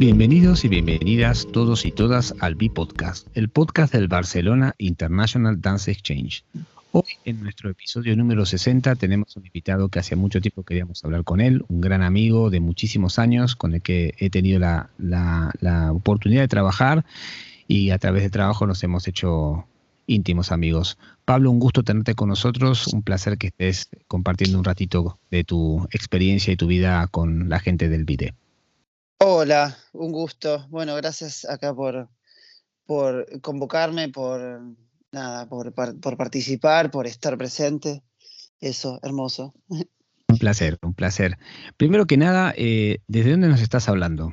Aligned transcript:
Bienvenidos 0.00 0.64
y 0.64 0.68
bienvenidas 0.68 1.46
todos 1.52 1.84
y 1.84 1.92
todas 1.92 2.34
al 2.40 2.54
B-Podcast, 2.54 3.28
el 3.34 3.50
podcast 3.50 3.92
del 3.92 4.08
Barcelona 4.08 4.74
International 4.78 5.60
Dance 5.60 5.90
Exchange. 5.90 6.42
Hoy, 6.92 7.04
en 7.26 7.42
nuestro 7.42 7.68
episodio 7.68 8.16
número 8.16 8.46
60, 8.46 8.96
tenemos 8.96 9.36
un 9.36 9.44
invitado 9.44 9.90
que 9.90 9.98
hace 9.98 10.16
mucho 10.16 10.40
tiempo 10.40 10.62
queríamos 10.62 11.04
hablar 11.04 11.22
con 11.24 11.42
él, 11.42 11.66
un 11.68 11.82
gran 11.82 12.00
amigo 12.00 12.48
de 12.48 12.60
muchísimos 12.60 13.18
años 13.18 13.56
con 13.56 13.74
el 13.74 13.82
que 13.82 14.14
he 14.16 14.30
tenido 14.30 14.58
la, 14.58 14.88
la 14.96 15.92
oportunidad 15.92 16.40
de 16.40 16.48
trabajar 16.48 17.04
y 17.68 17.90
a 17.90 17.98
través 17.98 18.22
del 18.22 18.30
trabajo 18.30 18.66
nos 18.66 18.82
hemos 18.82 19.06
hecho 19.06 19.66
íntimos 20.06 20.50
amigos. 20.50 20.96
Pablo, 21.26 21.50
un 21.50 21.58
gusto 21.58 21.82
tenerte 21.82 22.14
con 22.14 22.30
nosotros, 22.30 22.86
un 22.86 23.02
placer 23.02 23.36
que 23.36 23.48
estés 23.48 23.90
compartiendo 24.08 24.56
un 24.56 24.64
ratito 24.64 25.18
de 25.30 25.44
tu 25.44 25.86
experiencia 25.92 26.54
y 26.54 26.56
tu 26.56 26.68
vida 26.68 27.06
con 27.08 27.50
la 27.50 27.58
gente 27.58 27.90
del 27.90 28.06
BIDE. 28.06 28.32
Hola, 29.22 29.76
un 29.92 30.12
gusto. 30.12 30.66
Bueno, 30.70 30.96
gracias 30.96 31.44
acá 31.44 31.74
por, 31.74 32.08
por 32.86 33.40
convocarme, 33.42 34.08
por 34.08 34.62
nada, 35.12 35.46
por, 35.46 35.74
por 35.74 36.16
participar, 36.16 36.90
por 36.90 37.06
estar 37.06 37.36
presente. 37.36 38.02
Eso, 38.60 38.98
hermoso. 39.02 39.52
Un 39.68 40.38
placer, 40.38 40.78
un 40.80 40.94
placer. 40.94 41.36
Primero 41.76 42.06
que 42.06 42.16
nada, 42.16 42.54
eh, 42.56 43.00
¿desde 43.08 43.32
dónde 43.32 43.48
nos 43.48 43.60
estás 43.60 43.90
hablando? 43.90 44.32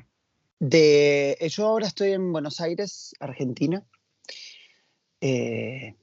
De, 0.60 1.38
yo 1.50 1.68
ahora 1.68 1.88
estoy 1.88 2.14
en 2.14 2.32
Buenos 2.32 2.62
Aires, 2.62 3.14
Argentina. 3.20 3.86
Eh, 5.20 5.98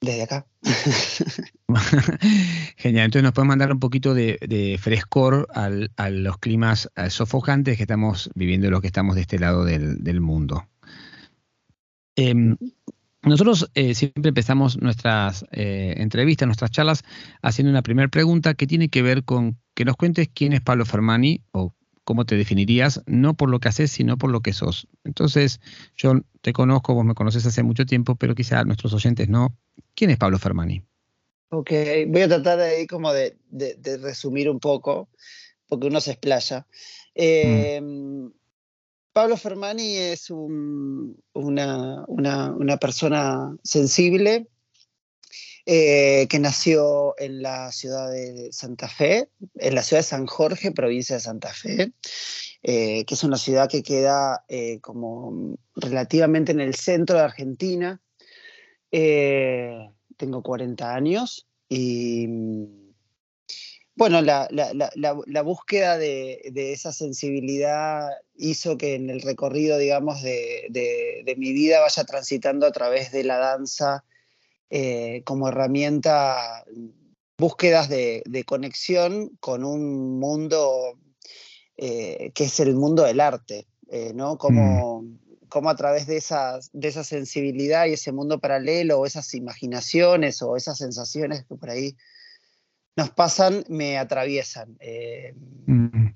desde 0.00 0.22
acá. 0.22 0.46
Genial, 2.76 3.06
entonces 3.06 3.22
nos 3.22 3.32
puedes 3.32 3.48
mandar 3.48 3.72
un 3.72 3.80
poquito 3.80 4.14
de, 4.14 4.78
frescor 4.80 5.48
a 5.54 6.10
los 6.10 6.38
climas 6.38 6.90
eh, 6.96 7.10
sofocantes 7.10 7.76
que 7.76 7.82
estamos 7.82 8.30
viviendo 8.34 8.70
los 8.70 8.80
que 8.80 8.86
estamos 8.86 9.14
de 9.14 9.22
este 9.22 9.38
lado 9.38 9.64
del, 9.64 10.20
mundo. 10.20 10.66
Em, 12.16 12.56
nosotros 13.22 13.70
eh, 13.74 13.94
siempre 13.94 14.30
empezamos 14.30 14.80
nuestras 14.80 15.44
entrevistas, 15.50 16.46
nuestras 16.46 16.70
charlas, 16.70 17.02
haciendo 17.42 17.70
una 17.70 17.82
primera 17.82 18.08
pregunta 18.08 18.54
que 18.54 18.66
tiene 18.66 18.88
que 18.88 19.02
ver 19.02 19.24
con 19.24 19.58
que 19.74 19.84
nos 19.84 19.96
cuentes 19.96 20.28
quién 20.32 20.52
es 20.52 20.60
Pablo 20.60 20.84
Fermani 20.84 21.42
o 21.52 21.74
cómo 22.10 22.24
te 22.24 22.36
definirías, 22.36 23.04
no 23.06 23.34
por 23.34 23.50
lo 23.50 23.60
que 23.60 23.68
haces, 23.68 23.92
sino 23.92 24.18
por 24.18 24.30
lo 24.30 24.40
que 24.40 24.52
sos. 24.52 24.88
Entonces, 25.04 25.60
yo 25.96 26.14
te 26.40 26.52
conozco, 26.52 26.92
vos 26.92 27.04
me 27.04 27.14
conoces 27.14 27.46
hace 27.46 27.62
mucho 27.62 27.86
tiempo, 27.86 28.16
pero 28.16 28.34
quizá 28.34 28.64
nuestros 28.64 28.92
oyentes 28.94 29.28
no. 29.28 29.56
¿Quién 30.00 30.12
es 30.12 30.16
Pablo 30.16 30.38
Fermani? 30.38 30.82
Ok, 31.50 31.72
voy 32.06 32.22
a 32.22 32.28
tratar 32.28 32.56
de 32.56 32.64
ahí 32.64 32.86
como 32.86 33.12
de, 33.12 33.36
resumir 34.00 34.48
un 34.48 34.58
poco, 34.58 35.10
porque 35.68 35.88
uno 35.88 36.00
se 36.00 36.12
explaya. 36.12 36.66
Em, 37.14 38.32
Pablo 39.12 39.36
Fermani 39.36 39.98
es 39.98 40.30
una, 40.30 42.06
una, 42.08 42.76
persona 42.78 43.54
sensible, 43.62 44.48
eh, 45.66 46.26
que 46.30 46.38
nació 46.38 47.14
en 47.18 47.42
la 47.42 47.70
ciudad 47.70 48.10
de 48.10 48.48
Santa 48.52 48.88
Fe, 48.88 49.28
en 49.56 49.74
la 49.74 49.82
ciudad 49.82 49.98
de 49.98 50.08
San 50.08 50.24
Jorge, 50.24 50.72
provincia 50.72 51.16
de 51.16 51.20
Santa 51.20 51.52
Fe, 51.52 51.92
eh, 52.62 53.04
que 53.04 53.12
es 53.14 53.22
una 53.22 53.36
ciudad 53.36 53.68
que 53.68 53.82
queda 53.82 54.46
eh, 54.48 54.80
como 54.80 55.58
relativamente 55.76 56.52
en 56.52 56.60
el 56.60 56.74
centro 56.74 57.18
de 57.18 57.24
Argentina. 57.24 58.00
Tengo 58.90 60.42
40 60.42 60.94
años 60.94 61.46
y 61.68 62.26
bueno, 63.94 64.22
la, 64.22 65.42
búsqueda 65.44 65.98
de, 65.98 66.72
esa 66.72 66.92
sensibilidad 66.92 68.08
hizo 68.34 68.76
que 68.78 68.94
en 68.94 69.10
el 69.10 69.20
recorrido, 69.20 69.78
digamos, 69.78 70.22
de, 70.22 70.66
de 70.70 71.36
mi 71.36 71.52
vida 71.52 71.80
vaya 71.80 72.04
transitando 72.04 72.66
a 72.66 72.72
través 72.72 73.12
de 73.12 73.24
la 73.24 73.38
danza 73.38 74.04
eh, 74.72 75.22
como 75.24 75.48
herramienta 75.48 76.64
búsquedas 77.36 77.88
de, 77.88 78.44
conexión 78.46 79.36
con 79.40 79.64
un 79.64 80.20
mundo 80.20 80.96
eh, 81.76 82.30
que 82.36 82.44
es 82.44 82.60
el 82.60 82.76
mundo 82.76 83.02
del 83.02 83.18
arte, 83.18 83.66
eh, 83.88 84.12
¿no? 84.14 84.38
Como, 84.38 85.02
mm. 85.02 85.18
Como, 85.50 85.68
a 85.68 85.76
través 85.76 86.06
de, 86.06 86.16
esas, 86.16 86.70
de 86.72 86.88
esa 86.88 87.04
sensibilidad 87.04 87.86
y 87.86 87.92
ese 87.92 88.12
mundo 88.12 88.40
paralelo 88.40 88.98
o 88.98 89.06
esas 89.06 89.34
imaginaciones 89.34 90.40
o 90.40 90.56
esas 90.56 90.78
sensaciones 90.78 91.44
que 91.44 91.56
por 91.56 91.68
ahí 91.68 91.96
nos 92.96 93.10
pasan, 93.10 93.64
me 93.68 93.98
atraviesan. 93.98 94.78
Mm. 95.66 96.12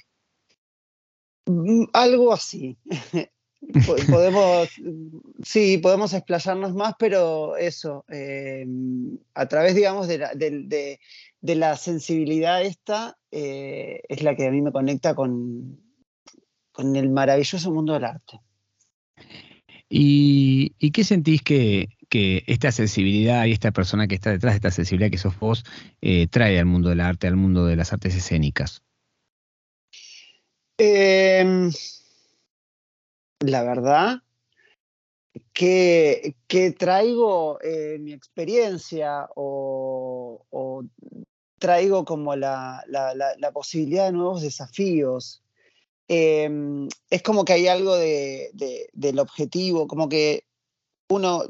Mm, 1.47 1.85
algo 1.93 2.33
así. 2.33 2.79
podemos, 4.11 4.69
sí, 5.43 5.79
podemos 5.79 6.13
explayarnos 6.13 6.75
más, 6.75 6.95
pero 6.99 7.57
eso, 7.57 8.05
eh, 8.09 8.67
a 9.35 9.47
través, 9.47 9.75
digamos, 9.75 10.09
de 10.09 10.19
la, 10.19 10.33
de, 10.35 10.99
la 11.41 11.77
sensibilidad 11.77 12.63
esta, 12.63 13.17
eh, 13.31 14.03
es 14.09 14.23
la 14.23 14.37
que 14.37 14.47
a 14.47 14.51
mí 14.51 14.61
me 14.61 14.73
conecta 14.73 15.15
con, 15.15 15.81
con 16.73 16.97
el 16.97 17.11
maravilloso 17.11 17.71
mundo 17.71 17.95
del 17.95 18.05
arte. 18.05 18.41
¿Y, 19.89 20.91
qué 20.91 21.05
sentís 21.05 21.43
que, 21.43 21.89
esta 22.11 22.71
sensibilidad 22.71 23.45
y 23.45 23.53
esta 23.53 23.73
persona 23.73 24.07
que 24.07 24.15
está 24.15 24.31
detrás 24.31 24.55
de 24.55 24.57
esta 24.57 24.71
sensibilidad 24.71 25.11
que 25.11 25.19
sos 25.19 25.39
vos 25.39 25.65
eh, 26.01 26.29
trae 26.29 26.59
al 26.61 26.67
mundo 26.67 26.89
del 26.89 27.01
arte, 27.01 27.27
al 27.27 27.37
mundo 27.37 27.67
de 27.67 27.77
las 27.77 27.93
artes 27.93 28.15
escénicas? 28.15 28.83
Eh, 30.79 31.71
la 33.41 33.63
verdad, 33.63 34.23
que, 35.53 36.35
traigo 36.79 37.61
eh, 37.63 37.99
mi 38.01 38.13
experiencia 38.13 39.29
o, 39.37 40.85
traigo 41.59 42.05
como 42.05 42.35
la, 42.37 42.85
posibilidad 43.53 44.07
de 44.07 44.13
nuevos 44.13 44.43
desafíos. 44.43 45.44
Em, 46.09 46.89
es 47.11 47.23
como 47.23 47.45
que 47.45 47.55
hay 47.55 47.67
algo 47.67 47.97
del 47.97 49.19
objetivo, 49.19 49.87
como 49.87 50.09
que 50.09 50.45
uno, 51.09 51.45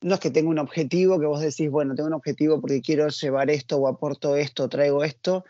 no 0.00 0.14
es 0.14 0.20
que 0.20 0.30
tenga 0.30 0.50
un 0.50 0.58
objetivo 0.58 1.20
que 1.20 1.26
vos 1.26 1.40
decís, 1.40 1.70
bueno, 1.70 1.94
tengo 1.94 2.08
un 2.08 2.14
objetivo 2.14 2.60
porque 2.60 2.80
quiero 2.80 3.08
llevar 3.08 3.50
esto 3.50 3.76
o 3.76 3.88
aporto 3.88 4.36
esto, 4.36 4.68
traigo 4.68 5.04
esto, 5.04 5.44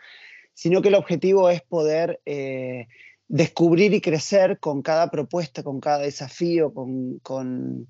sino 0.53 0.81
que 0.81 0.89
el 0.89 0.95
objetivo 0.95 1.49
es 1.49 1.61
poder... 1.61 2.21
Eh, 2.25 2.87
descubrir 3.31 3.93
y 3.93 4.01
crecer 4.01 4.59
con 4.59 4.81
cada 4.81 5.09
propuesta, 5.09 5.63
con 5.63 5.79
cada 5.79 5.99
desafío, 5.99 6.73
con, 6.73 7.87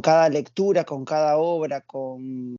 cada 0.00 0.28
lectura, 0.28 0.84
con 0.84 1.04
cada 1.04 1.36
obra, 1.36 1.80
con, 1.80 2.56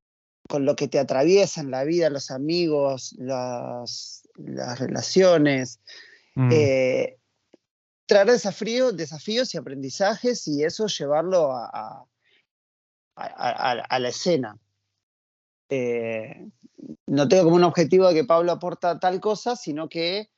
lo 0.51 0.75
que 0.75 0.89
te 0.89 0.99
atraviesa 0.99 1.61
en 1.61 1.71
la 1.71 1.85
vida, 1.85 2.09
los 2.09 2.29
amigos, 2.29 3.15
las, 3.17 4.23
relaciones. 4.35 5.79
Mm. 6.35 6.49
Eh, 6.51 7.17
traer 8.05 8.27
desafíos, 8.27 8.95
desafíos 8.95 9.53
y 9.53 9.57
aprendizajes 9.57 10.47
y 10.47 10.63
eso 10.63 10.87
llevarlo 10.87 11.51
a, 11.51 12.05
a, 13.15 13.99
la 13.99 14.09
escena. 14.09 14.57
Eh, 15.69 16.47
no 17.07 17.27
tengo 17.27 17.45
como 17.45 17.55
un 17.55 17.63
objetivo 17.63 18.07
de 18.07 18.13
que 18.13 18.25
Pablo 18.25 18.51
aporta 18.51 18.99
tal 18.99 19.19
cosa, 19.19 19.55
sino 19.55 19.87
que 19.89 20.29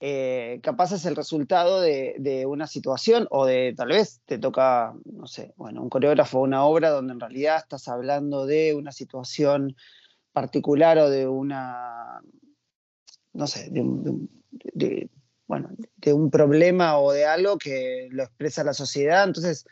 eh, 0.00 0.58
capaz 0.64 0.90
es 0.92 1.06
el 1.06 1.14
resultado 1.14 1.80
de, 1.80 2.44
una 2.46 2.66
situación 2.66 3.28
o 3.30 3.46
de 3.46 3.72
tal 3.76 3.88
vez 3.88 4.20
te 4.24 4.38
toca, 4.38 4.94
no 5.04 5.26
sé, 5.26 5.52
bueno, 5.56 5.80
un 5.80 5.88
coreógrafo 5.88 6.40
o 6.40 6.42
una 6.42 6.64
obra 6.64 6.90
donde 6.90 7.12
en 7.12 7.20
realidad 7.20 7.58
estás 7.58 7.86
hablando 7.86 8.44
de 8.44 8.74
una 8.74 8.90
situación 8.90 9.76
particular 10.32 10.98
o 10.98 11.08
de 11.08 11.28
una, 11.28 12.20
no 13.32 13.46
sé, 13.46 13.68
de, 13.70 15.08
bueno, 15.52 15.68
de 15.98 16.14
un 16.14 16.30
problema 16.30 16.96
o 16.96 17.12
de 17.12 17.26
algo 17.26 17.58
que 17.58 18.08
lo 18.10 18.22
expresa 18.22 18.64
la 18.64 18.72
sociedad. 18.72 19.22
Entonces, 19.26 19.66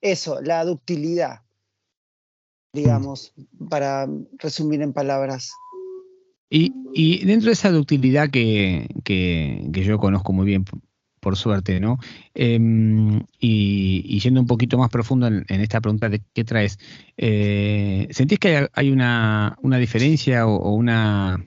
eso, 0.00 0.40
la 0.40 0.64
ductilidad, 0.64 1.40
digamos, 2.72 3.34
para 3.68 4.06
resumir 4.38 4.82
en 4.82 4.92
palabras. 4.92 5.50
Y, 6.48 7.24
dentro 7.24 7.46
de 7.46 7.54
esa 7.54 7.72
ductilidad 7.72 8.30
que, 8.30 8.86
yo 9.72 9.98
conozco 9.98 10.32
muy 10.32 10.46
bien, 10.46 10.64
por 11.18 11.36
suerte, 11.36 11.80
¿no? 11.80 11.98
Em, 12.32 13.20
y, 13.40 14.20
yendo 14.20 14.40
un 14.40 14.46
poquito 14.46 14.78
más 14.78 14.90
profundo 14.90 15.26
en, 15.26 15.44
esta 15.48 15.80
pregunta 15.80 16.08
de 16.08 16.22
qué 16.34 16.44
traes, 16.44 16.78
eh, 17.16 18.06
¿sentís 18.12 18.38
que 18.38 18.68
hay, 18.72 18.90
una, 18.92 19.56
diferencia 19.76 20.46
o, 20.46 20.72
una, 20.72 21.44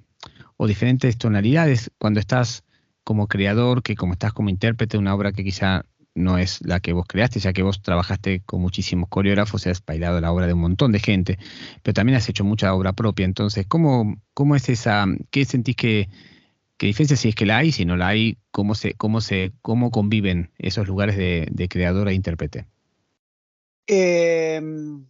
o 0.57 0.67
diferentes 0.67 1.17
tonalidades 1.17 1.91
cuando 1.97 2.19
estás 2.19 2.65
como 3.03 3.27
creador 3.27 3.83
que 3.83 3.95
como 3.95 4.13
estás 4.13 4.33
como 4.33 4.49
intérprete 4.49 4.97
de 4.97 5.01
una 5.01 5.15
obra 5.15 5.31
que 5.31 5.43
quizá 5.43 5.85
no 6.15 6.37
es 6.37 6.59
la 6.65 6.79
que 6.79 6.93
vos 6.93 7.05
creaste, 7.07 7.39
ya 7.39 7.53
que 7.53 7.63
vos 7.63 7.81
trabajaste 7.81 8.41
con 8.41 8.61
muchísimos 8.61 9.09
coreógrafos 9.09 9.67
has 9.67 9.83
bailado 9.85 10.19
la 10.19 10.31
obra 10.31 10.47
de 10.47 10.53
un 10.53 10.61
montón 10.61 10.91
de 10.91 10.99
gente, 10.99 11.39
pero 11.81 11.93
también 11.93 12.17
has 12.17 12.27
hecho 12.27 12.43
mucha 12.43 12.73
obra 12.73 12.93
propia. 12.93 13.25
Entonces, 13.25 13.65
¿cómo, 13.67 14.21
cómo 14.33 14.55
es 14.55 14.69
esa, 14.69 15.05
qué 15.31 15.45
sentís 15.45 15.75
que, 15.75 16.09
¿Qué 16.79 16.87
diferencia 16.87 17.17
si 17.17 17.27
es 17.27 17.35
que 17.35 17.45
la 17.45 17.57
hay? 17.57 17.73
Si 17.73 17.83
no 17.83 17.97
la 17.97 18.07
hay, 18.07 18.37
¿cómo, 18.51 18.73
se, 18.73 18.93
cómo, 18.93 19.19
se, 19.19 19.51
cómo 19.61 19.91
conviven 19.91 20.49
esos 20.57 20.87
lugares 20.87 21.17
de, 21.17 21.45
de 21.51 21.67
creador 21.67 22.07
e 22.07 22.13
intérprete? 22.13 22.67
Em, 23.85 25.05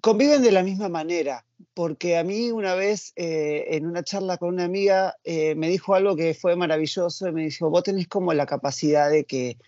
conviven 0.00 0.42
de 0.42 0.52
la 0.52 0.62
misma 0.62 0.88
manera, 0.88 1.44
porque 1.74 2.16
a 2.16 2.24
mí 2.24 2.50
una 2.50 2.74
vez 2.74 3.12
eh, 3.16 3.66
en 3.70 3.86
una 3.86 4.02
charla 4.02 4.38
con 4.38 4.50
una 4.50 4.64
amiga 4.64 5.16
eh, 5.24 5.54
me 5.54 5.68
dijo 5.68 5.94
algo 5.94 6.16
que 6.16 6.34
fue 6.34 6.56
maravilloso 6.56 7.28
y 7.28 7.32
me 7.32 7.44
dijo, 7.44 7.70
vos 7.70 7.82
tenés 7.82 8.08
como 8.08 8.32
la 8.34 8.46
capacidad 8.46 9.10
de 9.10 9.24
que 9.24 9.58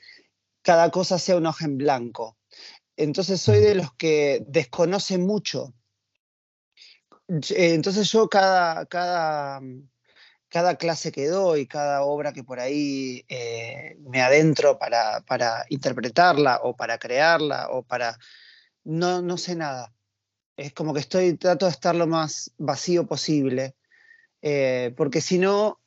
cada 0.63 0.91
cosa 0.91 1.19
sea 1.19 1.37
un 1.37 1.47
hoja 1.47 1.65
en 1.67 1.79
blanco. 1.79 2.37
Entonces 2.97 3.41
soy 3.41 3.61
de 3.61 3.75
los 3.77 3.95
que 3.95 4.45
desconocen 4.49 5.25
mucho. 5.27 5.73
Entonces 7.29 8.11
yo 8.11 8.29
cada, 8.29 8.87
cada, 8.87 9.61
cada 10.49 10.77
clase 10.77 11.13
que 11.13 11.29
doy, 11.29 11.67
cada 11.67 12.03
obra 12.03 12.33
que 12.33 12.43
por 12.43 12.59
ahí 12.59 13.25
eh, 13.29 13.97
me 14.01 14.21
adentro 14.23 14.79
para, 14.79 15.21
para, 15.21 15.65
interpretarla 15.69 16.61
o 16.63 16.75
para 16.77 16.99
crearla 16.99 17.69
o 17.71 17.83
para... 17.83 18.19
No, 18.85 19.21
no 19.23 19.37
sé 19.37 19.55
nada. 19.55 19.93
Es 20.59 20.75
como 20.75 20.93
que 20.93 21.01
estoy, 21.01 21.39
trato 21.39 21.65
de 21.65 21.73
estar 21.73 21.97
lo 21.97 22.07
más 22.07 22.53
vacío 22.59 23.07
posible, 23.07 23.77
eh, 24.43 24.93
porque 24.97 25.23
si 25.23 25.39
no, 25.39 25.81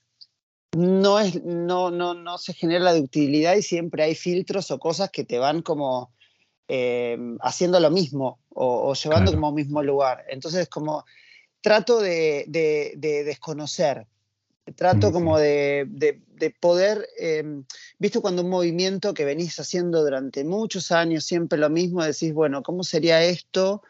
no, 0.75 1.19
es, 1.19 1.43
no, 1.43 1.91
no, 1.91 2.15
no 2.15 2.37
se 2.39 2.53
genera 2.53 2.83
la 2.83 2.95
ductilidad 2.95 3.55
y 3.55 3.61
siempre 3.61 4.03
hay 4.03 4.15
filtros 4.15 4.71
o 4.71 4.79
cosas 4.79 5.11
que 5.11 5.23
te 5.23 5.37
van 5.37 5.61
como 5.61 6.11
eh, 6.67 7.17
haciendo 7.41 7.79
lo 7.79 7.91
mismo 7.91 8.39
o, 8.49 8.93
llevando 8.93 9.31
como 9.31 9.47
a 9.47 9.49
un 9.49 9.55
mismo 9.55 9.83
lugar. 9.83 10.25
Entonces, 10.29 10.67
como 10.69 11.05
trato 11.61 11.99
de, 11.99 12.45
de, 12.47 12.93
de 12.97 13.23
desconocer, 13.23 14.07
Trato 14.75 15.11
como 15.11 15.37
de, 15.37 15.87
poder, 16.59 17.07
eh, 17.19 17.43
visto 17.97 18.21
cuando 18.21 18.43
un 18.43 18.49
movimiento 18.49 19.13
que 19.13 19.25
venís 19.25 19.59
haciendo 19.59 20.03
durante 20.03 20.43
muchos 20.43 20.91
años, 20.91 21.25
siempre 21.25 21.57
lo 21.57 21.69
mismo, 21.69 22.03
decís, 22.03 22.33
bueno, 22.33 22.61
¿cómo 22.61 22.83
sería 22.83 23.23
esto 23.23 23.81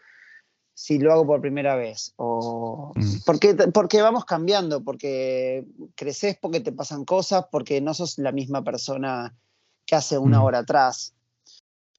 si 0.82 0.98
lo 0.98 1.14
hago 1.14 1.28
por 1.28 1.42
primera 1.42 1.76
vez? 1.76 2.14
O, 2.16 2.92
mm. 2.96 3.24
porque, 3.26 3.54
porque 3.74 4.02
vamos 4.02 4.26
cambiando, 4.26 4.84
porque 4.84 5.66
creces, 5.96 6.38
porque 6.42 6.60
te 6.60 6.72
pasan 6.72 7.06
cosas, 7.06 7.46
porque 7.52 7.82
no 7.82 7.94
sos 7.94 8.18
la 8.18 8.32
misma 8.32 8.64
persona 8.64 9.36
que 9.86 9.96
hace 9.96 10.18
una 10.18 10.40
mm. 10.40 10.44
hora 10.44 10.60
atrás. 10.60 11.14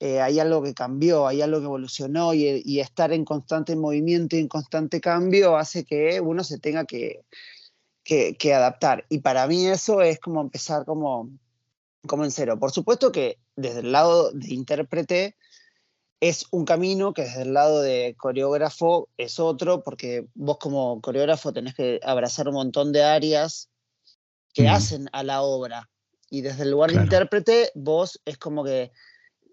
Eh, 0.00 0.20
hay 0.20 0.40
algo 0.40 0.62
que 0.62 0.74
cambió, 0.74 1.28
hay 1.28 1.42
algo 1.42 1.60
que 1.60 1.66
evolucionó 1.66 2.34
y, 2.34 2.60
y 2.64 2.80
estar 2.80 3.12
en 3.12 3.24
constante 3.24 3.76
movimiento 3.76 4.34
y 4.34 4.40
en 4.40 4.48
constante 4.48 5.00
cambio 5.00 5.56
hace 5.56 5.84
que 5.84 6.20
uno 6.20 6.42
se 6.42 6.58
tenga 6.58 6.84
que 6.84 7.20
que, 8.04 8.54
adaptar. 8.54 9.06
Y 9.08 9.18
para 9.18 9.46
mí 9.46 9.66
eso 9.66 10.02
es 10.02 10.18
como 10.18 10.40
empezar 10.40 10.84
como, 10.84 11.30
como 12.06 12.24
en 12.24 12.30
cero. 12.30 12.58
Por 12.58 12.72
supuesto 12.72 13.12
que 13.12 13.38
desde 13.56 13.80
el 13.80 13.92
lado 13.92 14.32
de 14.32 14.54
intérprete 14.54 15.36
es 16.22 16.46
un 16.52 16.64
camino 16.64 17.12
que 17.12 17.22
desde 17.22 17.42
el 17.42 17.52
lado 17.52 17.82
de 17.82 18.14
coreógrafo 18.16 19.08
es 19.18 19.40
otro, 19.40 19.82
porque 19.82 20.24
vos 20.34 20.58
como 20.58 21.00
coreógrafo 21.00 21.52
tenés 21.52 21.74
que 21.74 21.98
abrazar 22.00 22.46
un 22.46 22.54
montón 22.54 22.92
de 22.92 23.02
áreas 23.02 23.70
que 24.54 24.68
hacen 24.68 25.08
a 25.12 25.24
la 25.24 25.42
obra. 25.42 25.90
Y 26.30 26.42
desde 26.42 26.62
el 26.62 26.70
lugar 26.70 26.92
de 26.92 27.02
intérprete, 27.02 27.72
vos 27.74 28.20
es 28.24 28.38
como 28.38 28.62
que 28.62 28.92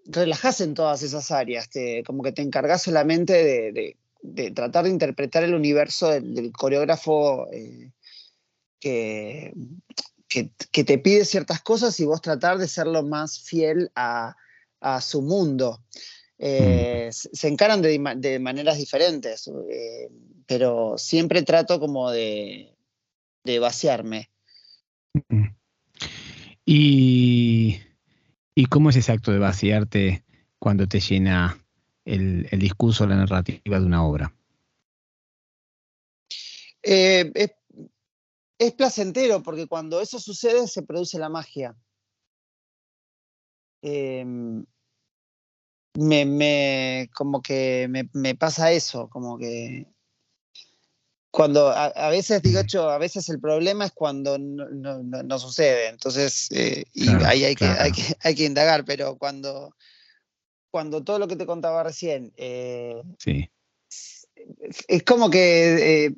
relajás 0.04 0.60
en 0.60 0.74
todas 0.74 1.02
esas 1.02 1.32
áreas, 1.32 1.68
te, 1.70 2.04
como 2.04 2.22
que 2.22 2.30
te 2.30 2.42
encargás 2.42 2.82
solamente 2.82 3.32
de, 3.32 3.96
de, 4.22 4.50
tratar 4.52 4.84
de 4.84 4.90
interpretar 4.90 5.42
el 5.42 5.54
universo 5.54 6.08
del, 6.08 6.52
coreógrafo 6.52 7.48
eh, 7.52 7.90
que, 8.78 9.52
que, 10.28 10.84
te 10.84 10.98
pide 10.98 11.24
ciertas 11.24 11.62
cosas 11.62 11.98
y 11.98 12.04
vos 12.04 12.22
tratar 12.22 12.58
de 12.58 12.68
ser 12.68 12.86
lo 12.86 13.02
más 13.02 13.40
fiel 13.40 13.90
a, 13.96 14.36
su 15.00 15.20
mundo. 15.20 15.82
Eh, 16.42 17.08
mm. 17.08 17.12
se 17.12 17.48
encaran 17.48 17.82
de, 17.82 18.38
maneras 18.40 18.78
diferentes, 18.78 19.46
eh, 19.48 20.10
pero 20.46 20.96
siempre 20.96 21.42
trato 21.42 21.78
como 21.78 22.10
de, 22.10 22.74
vaciarme. 23.60 24.30
Mm. 25.28 25.48
¿Y, 26.64 27.80
¿Y, 28.54 28.66
cómo 28.66 28.88
es 28.90 28.96
ese 28.96 29.12
acto 29.12 29.32
de 29.32 29.38
vaciarte 29.38 30.24
cuando 30.58 30.86
te 30.86 31.00
llena 31.00 31.62
el, 32.04 32.48
el 32.50 32.58
discurso, 32.58 33.06
la 33.06 33.16
narrativa 33.16 33.78
de 33.78 33.84
una 33.84 34.04
obra? 34.04 34.32
Eh, 36.82 37.30
es 38.58 38.72
placentero 38.72 39.42
porque 39.42 39.66
cuando 39.66 40.00
eso 40.00 40.18
sucede 40.18 40.66
se 40.68 40.82
produce 40.82 41.18
la 41.18 41.28
magia. 41.28 41.76
Em, 43.82 44.64
me, 45.94 47.10
como 47.14 47.42
que 47.42 47.88
me, 48.12 48.34
pasa 48.34 48.72
eso, 48.72 49.08
como 49.08 49.38
que 49.38 49.86
cuando 51.30 51.68
a, 51.70 52.08
veces 52.10 52.42
digo 52.42 52.60
a 52.88 52.98
veces 52.98 53.28
el 53.28 53.40
problema 53.40 53.84
es 53.84 53.92
cuando 53.92 54.38
no, 54.38 55.38
sucede, 55.38 55.88
entonces 55.88 56.48
eh, 56.50 56.84
y 56.92 57.08
ahí 57.24 57.44
hay, 57.44 57.54
que, 57.54 57.66
hay, 57.66 57.92
que, 57.92 58.02
hay 58.22 58.34
que 58.34 58.44
indagar, 58.44 58.84
pero 58.84 59.16
cuando, 59.16 59.74
cuando 60.70 61.02
todo 61.02 61.18
lo 61.18 61.28
que 61.28 61.36
te 61.36 61.46
contaba 61.46 61.82
recién 61.82 62.32
eh, 62.36 63.02
sí 63.18 63.50
es 64.88 65.02
como 65.04 65.30
que 65.30 66.06
eh, 66.06 66.16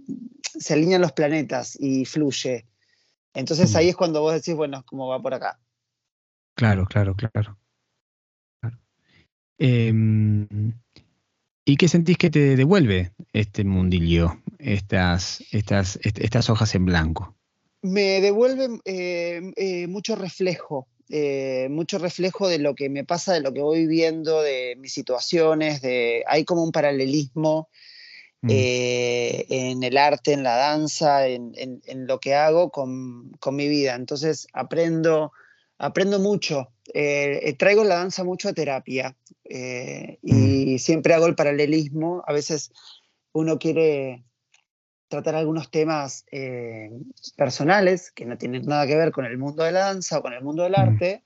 se 0.58 0.74
alinean 0.74 1.00
los 1.00 1.12
planetas 1.12 1.76
y 1.80 2.04
fluye. 2.04 2.66
Entonces 3.34 3.74
ahí 3.76 3.88
es 3.88 3.96
cuando 3.96 4.20
vos 4.20 4.34
decís, 4.34 4.54
bueno, 4.54 4.84
¿cómo 4.84 5.08
va 5.08 5.20
por 5.20 5.34
acá? 5.34 5.58
Claro, 6.54 6.86
claro, 6.86 7.14
claro. 7.14 7.58
Em, 9.64 10.47
¿Y 11.64 11.76
qué 11.76 11.88
sentís 11.88 12.19
que 12.19 12.31
te 12.31 12.56
devuelve 12.56 13.12
este 13.32 13.64
mundillo, 13.64 14.43
estas, 14.59 15.43
estas, 15.53 15.99
estas 16.03 16.50
hojas 16.50 16.75
en 16.75 16.85
blanco? 16.85 17.37
Me 17.82 18.20
devuelve 18.20 18.81
eh, 18.85 19.53
eh, 19.56 19.87
mucho 19.87 20.17
reflejo, 20.17 20.88
mucho 21.69 21.99
reflejo 21.99 22.49
de 22.49 22.59
lo 22.59 22.75
que 22.75 22.88
me 22.88 23.05
pasa, 23.05 23.35
de 23.35 23.41
lo 23.41 23.53
que 23.53 23.61
voy 23.61 23.87
viendo, 23.87 24.41
de 24.41 24.76
mis 24.79 24.93
situaciones, 24.93 25.82
de 25.82 26.25
hay 26.26 26.44
como 26.44 26.65
un 26.65 26.73
paralelismo 26.73 27.69
Mm. 28.43 28.49
Eh, 28.50 29.47
en 29.50 29.85
el 29.85 29.97
arte, 29.97 30.32
en 30.32 30.43
la 30.43 30.56
danza, 30.56 31.29
en, 31.29 31.53
lo 32.08 32.19
que 32.19 32.34
hago 32.34 32.70
con, 32.70 33.31
mi 33.53 33.69
vida. 33.69 33.94
Entonces 33.94 34.48
aprendo, 34.53 35.32
aprendo 35.82 36.19
mucho. 36.19 36.69
Eh, 36.94 37.41
eh, 37.43 37.53
traigo 37.55 37.84
la 37.84 37.96
danza 37.96 38.24
mucho 38.24 38.48
a 38.48 38.53
terapia 38.53 39.17
mm. 39.44 40.15
y 40.22 40.79
siempre 40.79 41.15
hago 41.15 41.27
el 41.27 41.34
paralelismo. 41.34 42.22
A 42.27 42.32
veces 42.32 42.72
uno 43.32 43.58
quiere 43.58 44.24
tratar 45.08 45.34
algunos 45.34 45.70
temas 45.70 46.24
personales 47.36 48.10
que 48.12 48.24
no 48.24 48.39
tienen 48.39 48.65
nada 48.65 48.86
que 48.86 48.96
ver 48.96 49.12
con 49.12 49.27
el 49.27 49.36
mundo 49.36 49.65
de 49.65 49.72
la 49.72 49.81
danza 49.81 50.19
o 50.19 50.22
con 50.22 50.32
el 50.32 50.43
mundo 50.43 50.62
del 50.62 50.72
mm. 50.72 50.81
arte 50.81 51.24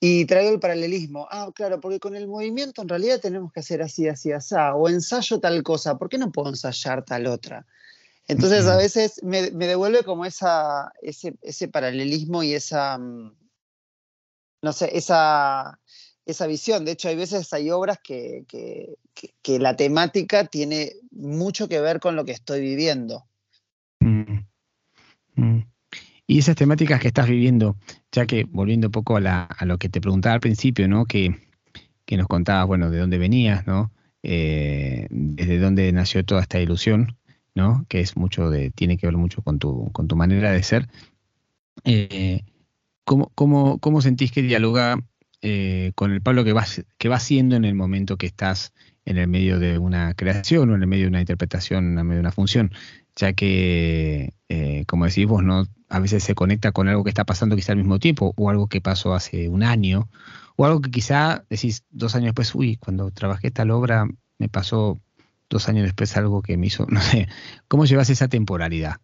y 0.00 0.26
traigo 0.26 0.50
el 0.50 0.60
paralelismo. 0.60 1.26
Ah, 1.30 1.50
claro, 1.54 1.80
porque 1.80 2.00
con 2.00 2.14
el 2.16 2.26
movimiento 2.26 2.82
en 2.82 2.88
realidad 2.88 3.20
tenemos 3.20 3.52
que 3.52 3.60
hacer 3.60 3.80
así, 3.80 4.08
así, 4.08 4.32
así. 4.32 4.54
O 4.74 4.88
ensayo 4.88 5.40
tal 5.40 5.62
cosa. 5.62 5.96
¿Por 5.96 6.08
qué 6.08 6.18
no 6.18 6.30
puedo 6.30 6.50
ensayar 6.50 7.04
tal 7.04 7.26
otra? 7.26 7.64
Entonces 8.26 8.66
a 8.66 8.76
veces 8.76 9.22
me, 9.22 9.50
devuelve 9.50 10.02
como 10.02 10.24
esa, 10.24 10.92
ese, 11.02 11.68
paralelismo 11.68 12.42
y 12.42 12.54
esa, 12.54 12.96
mm, 12.98 13.34
no 14.64 14.72
sé, 14.72 14.96
esa, 14.96 15.78
esa 16.26 16.46
visión. 16.46 16.84
De 16.84 16.92
hecho, 16.92 17.08
hay 17.08 17.16
veces 17.16 17.52
hay 17.52 17.70
obras 17.70 17.98
que, 18.02 18.44
que, 18.48 19.58
la 19.58 19.76
temática 19.76 20.46
tiene 20.46 20.94
mucho 21.12 21.68
que 21.68 21.80
ver 21.80 22.00
con 22.00 22.16
lo 22.16 22.24
que 22.24 22.32
estoy 22.32 22.60
viviendo. 22.60 23.24
Mm. 24.00 24.40
Mm. 25.36 25.60
Y 26.26 26.38
esas 26.38 26.56
temáticas 26.56 27.00
que 27.00 27.08
estás 27.08 27.28
viviendo, 27.28 27.76
ya 28.10 28.26
que 28.26 28.44
volviendo 28.44 28.88
un 28.88 28.92
poco 28.92 29.18
a, 29.18 29.48
lo 29.66 29.78
que 29.78 29.90
te 29.90 30.00
preguntaba 30.00 30.34
al 30.34 30.40
principio, 30.40 30.88
¿no? 30.88 31.04
Que, 31.04 31.36
nos 32.10 32.28
contabas, 32.28 32.66
bueno, 32.66 32.90
de 32.90 32.98
dónde 32.98 33.18
venías, 33.18 33.66
¿no? 33.66 33.92
Eh, 34.22 35.08
desde 35.10 35.58
dónde 35.58 35.92
nació 35.92 36.24
toda 36.24 36.40
esta 36.40 36.60
ilusión, 36.60 37.18
¿no? 37.54 37.84
Que 37.88 38.00
es 38.00 38.16
mucho 38.16 38.50
de, 38.50 38.70
tiene 38.70 38.96
que 38.96 39.06
ver 39.06 39.16
mucho 39.16 39.42
con 39.42 39.58
tu, 39.58 39.90
con 39.92 40.08
tu 40.08 40.16
manera 40.16 40.52
de 40.52 40.62
ser. 40.62 40.88
Eh, 41.84 42.44
¿cómo, 43.04 43.30
cómo, 43.78 44.02
sentís 44.02 44.32
que 44.32 44.42
dialoga 44.42 44.98
eh, 45.42 45.92
con 45.94 46.12
el 46.12 46.22
Pablo 46.22 46.44
que 46.44 46.52
vas, 46.52 46.84
que 46.98 47.08
va 47.08 47.20
siendo 47.20 47.56
en 47.56 47.64
el 47.64 47.74
momento 47.74 48.16
que 48.16 48.26
estás 48.26 48.72
en 49.04 49.18
el 49.18 49.28
medio 49.28 49.58
de 49.58 49.78
una 49.78 50.14
creación 50.14 50.70
o 50.70 50.74
en 50.74 50.82
el 50.82 50.88
medio 50.88 51.04
de 51.04 51.10
una 51.10 51.20
interpretación, 51.20 51.92
en 51.92 51.98
el 51.98 52.04
medio 52.04 52.16
de 52.16 52.20
una 52.20 52.32
función? 52.32 52.72
Ya 53.16 53.32
que, 53.32 54.32
como 54.86 55.04
decís 55.04 55.26
vos, 55.26 55.42
no 55.42 55.66
a 55.94 56.00
veces 56.00 56.24
se 56.24 56.34
conecta 56.34 56.72
con 56.72 56.88
algo 56.88 57.04
que 57.04 57.10
está 57.10 57.24
pasando 57.24 57.54
quizá 57.54 57.72
al 57.72 57.78
mismo 57.78 58.00
tiempo, 58.00 58.34
o 58.36 58.50
algo 58.50 58.66
que 58.68 58.80
pasó 58.80 59.14
hace 59.14 59.48
un 59.48 59.62
año, 59.62 60.08
o 60.56 60.66
algo 60.66 60.80
que 60.80 60.90
quizá 60.90 61.44
decís 61.48 61.84
dos 61.90 62.16
años 62.16 62.28
después, 62.28 62.52
uy, 62.54 62.76
cuando 62.76 63.10
trabajé 63.12 63.52
tal 63.52 63.70
obra 63.70 64.06
me 64.38 64.48
pasó 64.48 65.00
dos 65.48 65.68
años 65.68 65.84
después 65.84 66.16
algo 66.16 66.42
que 66.42 66.56
me 66.56 66.66
hizo, 66.66 66.86
no 66.90 67.00
sé, 67.00 67.28
¿cómo 67.68 67.84
llevas 67.84 68.10
esa 68.10 68.28
temporalidad? 68.28 68.96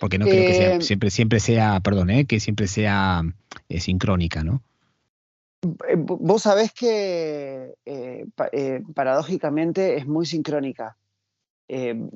Porque 0.00 0.18
no 0.18 0.26
creo 0.26 0.46
que 0.46 0.74
eh, 0.76 0.80
siempre, 0.80 1.10
siempre 1.10 1.40
sea, 1.40 1.80
perdón, 1.80 2.10
eh, 2.10 2.26
que 2.26 2.40
siempre 2.40 2.66
sea 2.66 3.22
eh, 3.68 3.80
sincrónica, 3.80 4.42
¿no? 4.42 4.62
Vos 5.96 6.42
sabés 6.42 6.72
que 6.72 7.74
paradójicamente 8.94 9.96
es 9.96 10.06
muy 10.06 10.26
sincrónica. 10.26 10.96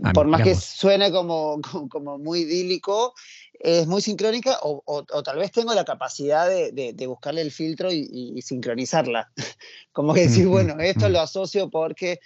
Ah, 0.02 0.12
por 0.12 0.26
más 0.26 0.42
que 0.42 0.54
suene 0.56 1.12
como, 1.12 1.60
como, 1.88 2.18
muy 2.18 2.40
idílico, 2.40 3.14
es 3.52 3.86
muy 3.86 4.02
sincrónica 4.02 4.58
o, 4.62 5.04
tal 5.22 5.38
vez 5.38 5.52
tengo 5.52 5.72
la 5.74 5.84
capacidad 5.84 6.48
de, 6.48 7.06
buscarle 7.06 7.40
el 7.40 7.52
filtro 7.52 7.92
y, 7.92 8.42
sincronizarla. 8.42 9.30
como 9.92 10.12
que 10.12 10.22
decir, 10.22 10.48
bueno, 10.48 10.80
esto 10.80 11.08
lo 11.08 11.20
asocio 11.20 11.70
porque 11.70 12.18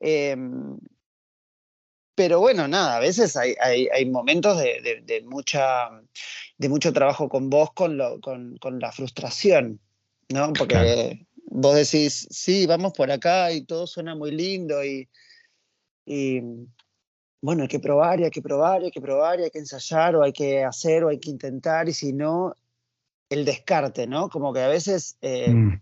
em, 0.00 0.78
pero 2.18 2.40
bueno, 2.40 2.66
nada, 2.66 2.96
a 2.96 2.98
veces 2.98 3.36
hay, 3.36 3.56
momentos 4.10 4.58
de, 4.58 5.24
mucha, 5.24 5.88
de 6.56 6.68
mucho 6.68 6.92
trabajo 6.92 7.28
con 7.28 7.48
vos, 7.48 7.72
con, 7.72 7.96
con, 8.18 8.80
la 8.80 8.90
frustración, 8.90 9.78
¿no? 10.28 10.52
Porque 10.52 11.24
vos 11.44 11.76
decís, 11.76 12.26
sí, 12.28 12.66
vamos 12.66 12.92
por 12.92 13.12
acá 13.12 13.52
y 13.52 13.60
todo 13.60 13.86
suena 13.86 14.16
muy 14.16 14.32
lindo 14.32 14.84
y, 14.84 15.08
bueno, 17.40 17.62
hay 17.62 17.68
que 17.68 17.78
probar 17.78 18.18
y 18.18 18.24
hay 18.24 18.32
que 18.32 18.42
probar 18.42 18.82
y 18.82 18.86
hay 18.86 18.90
que 18.90 19.00
probar 19.00 19.38
y 19.38 19.44
hay 19.44 19.50
que 19.50 19.60
ensayar 19.60 20.16
o 20.16 20.24
hay 20.24 20.32
que 20.32 20.64
hacer 20.64 21.04
o 21.04 21.10
hay 21.10 21.20
que 21.20 21.30
intentar 21.30 21.88
y 21.88 21.92
si 21.92 22.12
no, 22.12 22.56
el 23.30 23.44
descarte, 23.44 24.08
¿no? 24.08 24.28
Como 24.28 24.52
que 24.52 24.62
a 24.62 24.68
veces... 24.68 25.16
Eh, 25.20 25.50
mm 25.50 25.80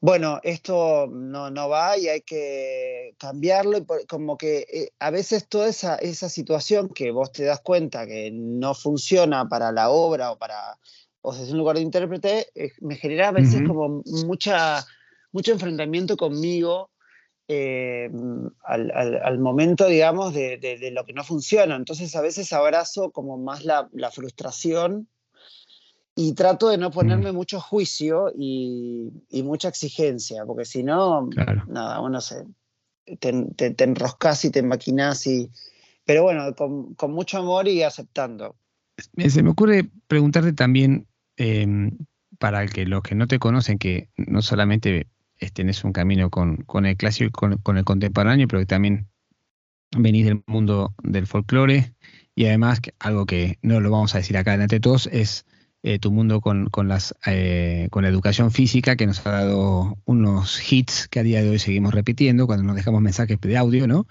bueno, 0.00 0.38
esto 0.42 1.08
no, 1.08 1.50
no 1.50 1.68
va 1.68 1.98
y 1.98 2.08
hay 2.08 2.20
que 2.22 3.14
cambiarlo. 3.18 3.78
Y 3.78 4.06
como 4.06 4.38
que 4.38 4.66
eh, 4.72 4.92
a 4.98 5.10
veces 5.10 5.48
toda 5.48 5.68
esa, 5.68 5.96
esa 5.96 6.28
situación 6.28 6.88
que 6.88 7.10
vos 7.10 7.32
te 7.32 7.44
das 7.44 7.60
cuenta 7.60 8.06
que 8.06 8.30
no 8.32 8.74
funciona 8.74 9.48
para 9.48 9.72
la 9.72 9.90
obra 9.90 10.32
o 10.32 10.38
para 10.38 10.78
o 11.20 11.32
sea, 11.32 11.44
es 11.44 11.50
un 11.50 11.58
lugar 11.58 11.76
de 11.76 11.82
intérprete, 11.82 12.46
eh, 12.54 12.72
me 12.80 12.96
genera 12.96 13.28
a 13.28 13.32
veces 13.32 13.62
como 13.66 14.02
mucha, 14.24 14.86
mucho 15.32 15.52
enfrentamiento 15.52 16.16
conmigo 16.16 16.90
eh, 17.48 18.10
al, 18.64 18.90
al, 18.92 19.38
momento, 19.38 19.86
digamos, 19.86 20.32
de, 20.32 20.58
de, 20.58 20.90
lo 20.90 21.04
que 21.04 21.12
no 21.12 21.24
funciona. 21.24 21.76
Entonces 21.76 22.14
a 22.14 22.20
veces 22.20 22.52
abrazo 22.52 23.10
como 23.10 23.36
más 23.36 23.64
la, 23.64 23.88
la 23.92 24.10
frustración 24.10 25.08
y 26.20 26.32
trato 26.32 26.68
de 26.68 26.78
no 26.78 26.90
ponerme 26.90 27.30
mm. 27.30 27.34
mucho 27.36 27.60
juicio 27.60 28.32
y, 28.36 29.12
mucha 29.44 29.68
exigencia, 29.68 30.44
porque 30.44 30.64
si 30.64 30.82
no, 30.82 31.30
nada, 31.68 32.00
uno 32.00 32.20
se, 32.20 32.44
te, 33.20 33.44
te, 33.54 33.84
enroscas 33.84 34.44
y 34.44 34.50
te 34.50 34.64
maquinas 34.64 35.24
y... 35.28 35.48
Pero 36.04 36.24
bueno, 36.24 36.56
con, 36.56 37.12
mucho 37.12 37.38
amor 37.38 37.68
y 37.68 37.84
aceptando. 37.84 38.56
Se 39.28 39.44
me 39.44 39.50
ocurre 39.50 39.88
preguntarte 40.08 40.52
también, 40.52 41.06
em, 41.36 41.96
para 42.40 42.66
que 42.66 42.84
los 42.84 43.02
que 43.02 43.14
no 43.14 43.28
te 43.28 43.38
conocen, 43.38 43.78
que 43.78 44.08
no 44.16 44.42
solamente 44.42 45.06
tenés 45.52 45.84
un 45.84 45.92
camino 45.92 46.30
con, 46.30 46.56
con 46.64 46.84
el 46.84 46.96
clásico 46.96 47.28
y 47.28 47.30
con, 47.30 47.58
con, 47.58 47.78
el 47.78 47.84
contemporáneo, 47.84 48.48
pero 48.48 48.58
que 48.58 48.66
también 48.66 49.06
venís 49.96 50.26
del 50.26 50.42
mundo 50.48 50.94
del 51.00 51.28
folclore 51.28 51.94
y 52.34 52.46
además 52.46 52.80
algo 52.98 53.24
que 53.24 53.60
no 53.62 53.78
lo 53.78 53.92
vamos 53.92 54.16
a 54.16 54.18
decir 54.18 54.36
acá 54.36 54.50
delante 54.50 54.76
de 54.76 54.80
todos 54.80 55.08
es 55.12 55.46
eh, 55.82 55.98
tu 55.98 56.10
mundo 56.10 56.40
con, 56.40 56.68
con, 56.70 56.88
las, 56.88 57.14
eh, 57.26 57.88
con 57.90 58.02
la 58.02 58.08
educación 58.08 58.50
física, 58.50 58.96
que 58.96 59.06
nos 59.06 59.24
ha 59.26 59.30
dado 59.30 59.96
unos 60.04 60.72
hits 60.72 61.08
que 61.08 61.20
a 61.20 61.22
día 61.22 61.42
de 61.42 61.50
hoy 61.50 61.58
seguimos 61.58 61.94
repitiendo 61.94 62.46
cuando 62.46 62.64
nos 62.64 62.76
dejamos 62.76 63.00
mensajes 63.00 63.40
de 63.40 63.56
audio, 63.56 63.86
¿no? 63.86 64.06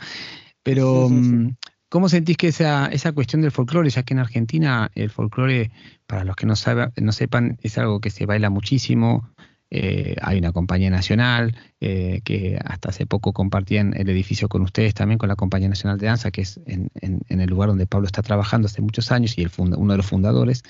Pero, 0.64 1.10
mm, 1.10 1.56
¿cómo 1.90 2.10
sentís 2.10 2.38
que 2.38 2.48
esa, 2.48 2.88
esa 2.88 3.12
cuestión 3.12 3.42
del 3.42 3.52
folclore, 3.52 3.90
ya 3.90 4.04
que 4.04 4.14
en 4.14 4.20
Argentina 4.20 4.92
el 4.96 5.10
folclore, 5.10 5.72
para 6.06 6.24
los 6.24 6.36
que 6.36 6.46
no, 6.46 6.54
no 7.02 7.12
sepan, 7.12 7.58
es 7.62 7.78
algo 7.78 8.00
que 8.00 8.10
se 8.10 8.26
baila 8.26 8.50
muchísimo, 8.50 9.30
eh, 9.70 10.16
hay 10.22 10.38
una 10.38 10.52
compañía 10.52 10.90
nacional 10.90 11.56
eh, 11.82 12.22
que 12.24 12.58
hasta 12.64 12.90
hace 12.90 13.06
poco 13.06 13.34
compartían 13.34 13.94
el 13.98 14.10
edificio 14.10 14.48
con 14.48 14.62
ustedes 14.62 14.94
también, 14.94 15.18
con 15.18 15.30
la 15.30 15.36
Compañía 15.36 15.68
Nacional 15.68 15.98
de 15.98 16.08
Danza, 16.08 16.32
que 16.32 16.42
es 16.42 16.60
en, 16.66 16.90
el 17.28 17.50
lugar 17.50 17.70
donde 17.70 17.86
Pablo 17.86 18.08
está 18.08 18.22
trabajando 18.22 18.68
hace 18.68 18.82
muchos 18.82 19.12
años 19.12 19.38
y 19.38 19.42
el 19.42 19.52
uno 19.58 19.94
de 19.94 19.98
los 19.98 20.06
fundadores. 20.06 20.64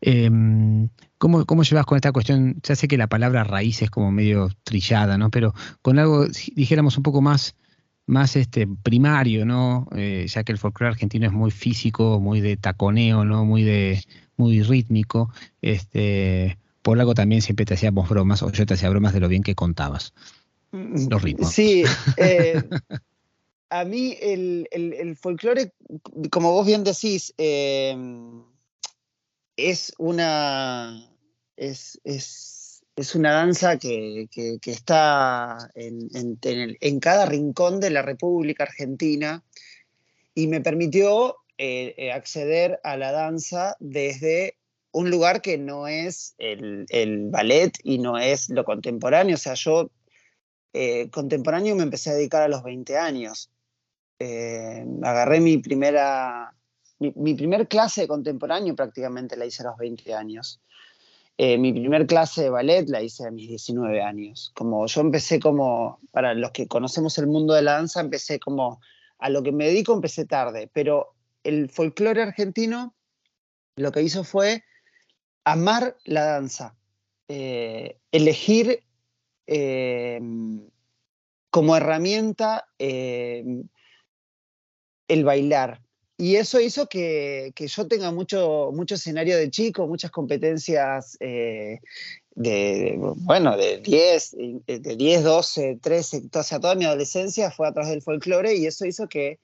Em, 0.00 0.88
¿cómo, 1.18 1.44
¿Cómo 1.44 1.62
llevas 1.62 1.86
con 1.86 1.96
esta 1.96 2.12
cuestión? 2.12 2.60
Ya 2.62 2.76
sé 2.76 2.88
que 2.88 2.98
la 2.98 3.06
palabra 3.06 3.44
raíz 3.44 3.82
es 3.82 3.90
como 3.90 4.10
medio 4.10 4.50
trillada, 4.64 5.16
¿no? 5.16 5.30
Pero 5.30 5.54
con 5.82 5.98
algo, 5.98 6.26
dijéramos, 6.54 6.96
un 6.96 7.02
poco 7.02 7.20
más 7.22 7.54
más 8.06 8.36
este 8.36 8.66
primario, 8.66 9.46
¿no? 9.46 9.88
Eh, 9.96 10.26
ya 10.28 10.44
que 10.44 10.52
el 10.52 10.58
folclore 10.58 10.90
argentino 10.92 11.26
es 11.26 11.32
muy 11.32 11.50
físico, 11.50 12.20
muy 12.20 12.40
de 12.40 12.56
taconeo, 12.56 13.24
¿no? 13.24 13.44
Muy 13.44 13.62
de 13.62 14.02
muy 14.36 14.62
rítmico. 14.62 15.32
Este, 15.62 16.58
por 16.84 17.00
algo 17.00 17.14
también 17.14 17.40
siempre 17.40 17.64
te 17.64 17.72
hacíamos 17.72 18.10
bromas, 18.10 18.42
o 18.42 18.52
yo 18.52 18.66
te 18.66 18.74
hacía 18.74 18.90
bromas 18.90 19.14
de 19.14 19.20
lo 19.20 19.28
bien 19.28 19.42
que 19.42 19.54
contabas. 19.54 20.12
Mm, 20.70 21.08
los 21.08 21.22
ritmos. 21.22 21.50
Sí, 21.50 21.82
eh, 22.18 22.62
a 23.70 23.84
mí 23.86 24.14
el, 24.20 25.16
folclore, 25.18 25.72
como 26.30 26.52
vos 26.52 26.66
bien 26.66 26.84
decís, 26.84 27.32
eh, 27.38 27.96
es 29.56 29.94
una. 29.96 31.10
Es, 31.56 31.98
una 33.14 33.32
danza 33.32 33.78
que, 33.78 34.28
está 34.66 35.70
en, 35.74 37.00
cada 37.00 37.24
rincón 37.24 37.80
de 37.80 37.90
la 37.90 38.02
República 38.02 38.64
Argentina 38.64 39.42
y 40.34 40.48
me 40.48 40.60
permitió 40.60 41.38
eh, 41.56 42.12
acceder 42.12 42.78
a 42.84 42.98
la 42.98 43.10
danza 43.10 43.74
desde 43.80 44.58
un 44.94 45.10
lugar 45.10 45.42
que 45.42 45.58
no 45.58 45.88
es 45.88 46.36
el, 46.38 46.86
ballet 47.28 47.72
y 47.82 47.98
no 47.98 48.16
es 48.16 48.48
lo 48.48 48.64
contemporáneo. 48.64 49.34
O 49.34 49.38
sea, 49.38 49.54
yo 49.54 49.90
eh, 50.72 51.10
contemporáneo 51.10 51.74
me 51.74 51.82
empecé 51.82 52.10
a 52.10 52.14
dedicar 52.14 52.42
a 52.42 52.48
los 52.48 52.62
20 52.62 52.96
años. 52.96 53.50
Eh, 54.20 54.86
agarré 55.02 55.40
mi 55.40 55.58
primera, 55.58 56.54
mi, 57.00 57.34
primer 57.34 57.66
clase 57.66 58.02
de 58.02 58.08
contemporáneo 58.08 58.76
prácticamente 58.76 59.36
la 59.36 59.46
hice 59.46 59.64
a 59.64 59.70
los 59.70 59.78
20 59.78 60.14
años. 60.14 60.60
Eh, 61.38 61.58
mi 61.58 61.72
primer 61.72 62.06
clase 62.06 62.44
de 62.44 62.50
ballet 62.50 62.88
la 62.88 63.02
hice 63.02 63.26
a 63.26 63.32
mis 63.32 63.48
19 63.48 64.00
años. 64.00 64.52
Como 64.54 64.86
yo 64.86 65.00
empecé 65.00 65.40
como, 65.40 65.98
para 66.12 66.34
los 66.34 66.52
que 66.52 66.68
conocemos 66.68 67.18
el 67.18 67.26
mundo 67.26 67.52
de 67.54 67.62
la 67.62 67.72
danza, 67.72 68.00
empecé 68.00 68.38
como, 68.38 68.80
a 69.18 69.28
lo 69.28 69.42
que 69.42 69.50
me 69.50 69.66
dedico 69.66 69.92
empecé 69.92 70.24
tarde, 70.24 70.70
pero 70.72 71.14
el 71.42 71.68
folclore 71.68 72.22
argentino 72.22 72.94
lo 73.74 73.90
que 73.90 74.02
hizo 74.02 74.22
fue 74.22 74.62
amar 75.44 75.96
la 76.04 76.24
danza, 76.24 76.74
eh, 77.28 77.98
elegir 78.10 78.82
em, 79.46 80.68
como 81.50 81.76
herramienta 81.76 82.66
em, 82.78 83.68
el 85.08 85.24
bailar. 85.24 85.80
Y 86.16 86.36
eso 86.36 86.60
hizo 86.60 86.88
que, 86.88 87.52
yo 87.56 87.88
tenga 87.88 88.12
mucho, 88.12 88.70
mucho 88.72 88.94
escenario 88.94 89.36
de 89.36 89.50
chico, 89.50 89.86
muchas 89.86 90.10
competencias 90.10 91.16
eh, 91.20 91.80
de, 92.34 92.96
bueno, 92.98 93.56
de 93.56 93.78
10, 93.78 94.36
de 94.66 94.96
10, 94.96 95.24
12, 95.24 95.78
13, 95.82 96.22
o 96.32 96.42
sea, 96.42 96.60
toda 96.60 96.76
mi 96.76 96.84
adolescencia 96.84 97.50
fue 97.50 97.68
a 97.68 97.72
través 97.72 97.90
del 97.90 98.02
folclore 98.02 98.54
y 98.54 98.66
eso 98.66 98.86
hizo 98.86 99.08
que 99.08 99.40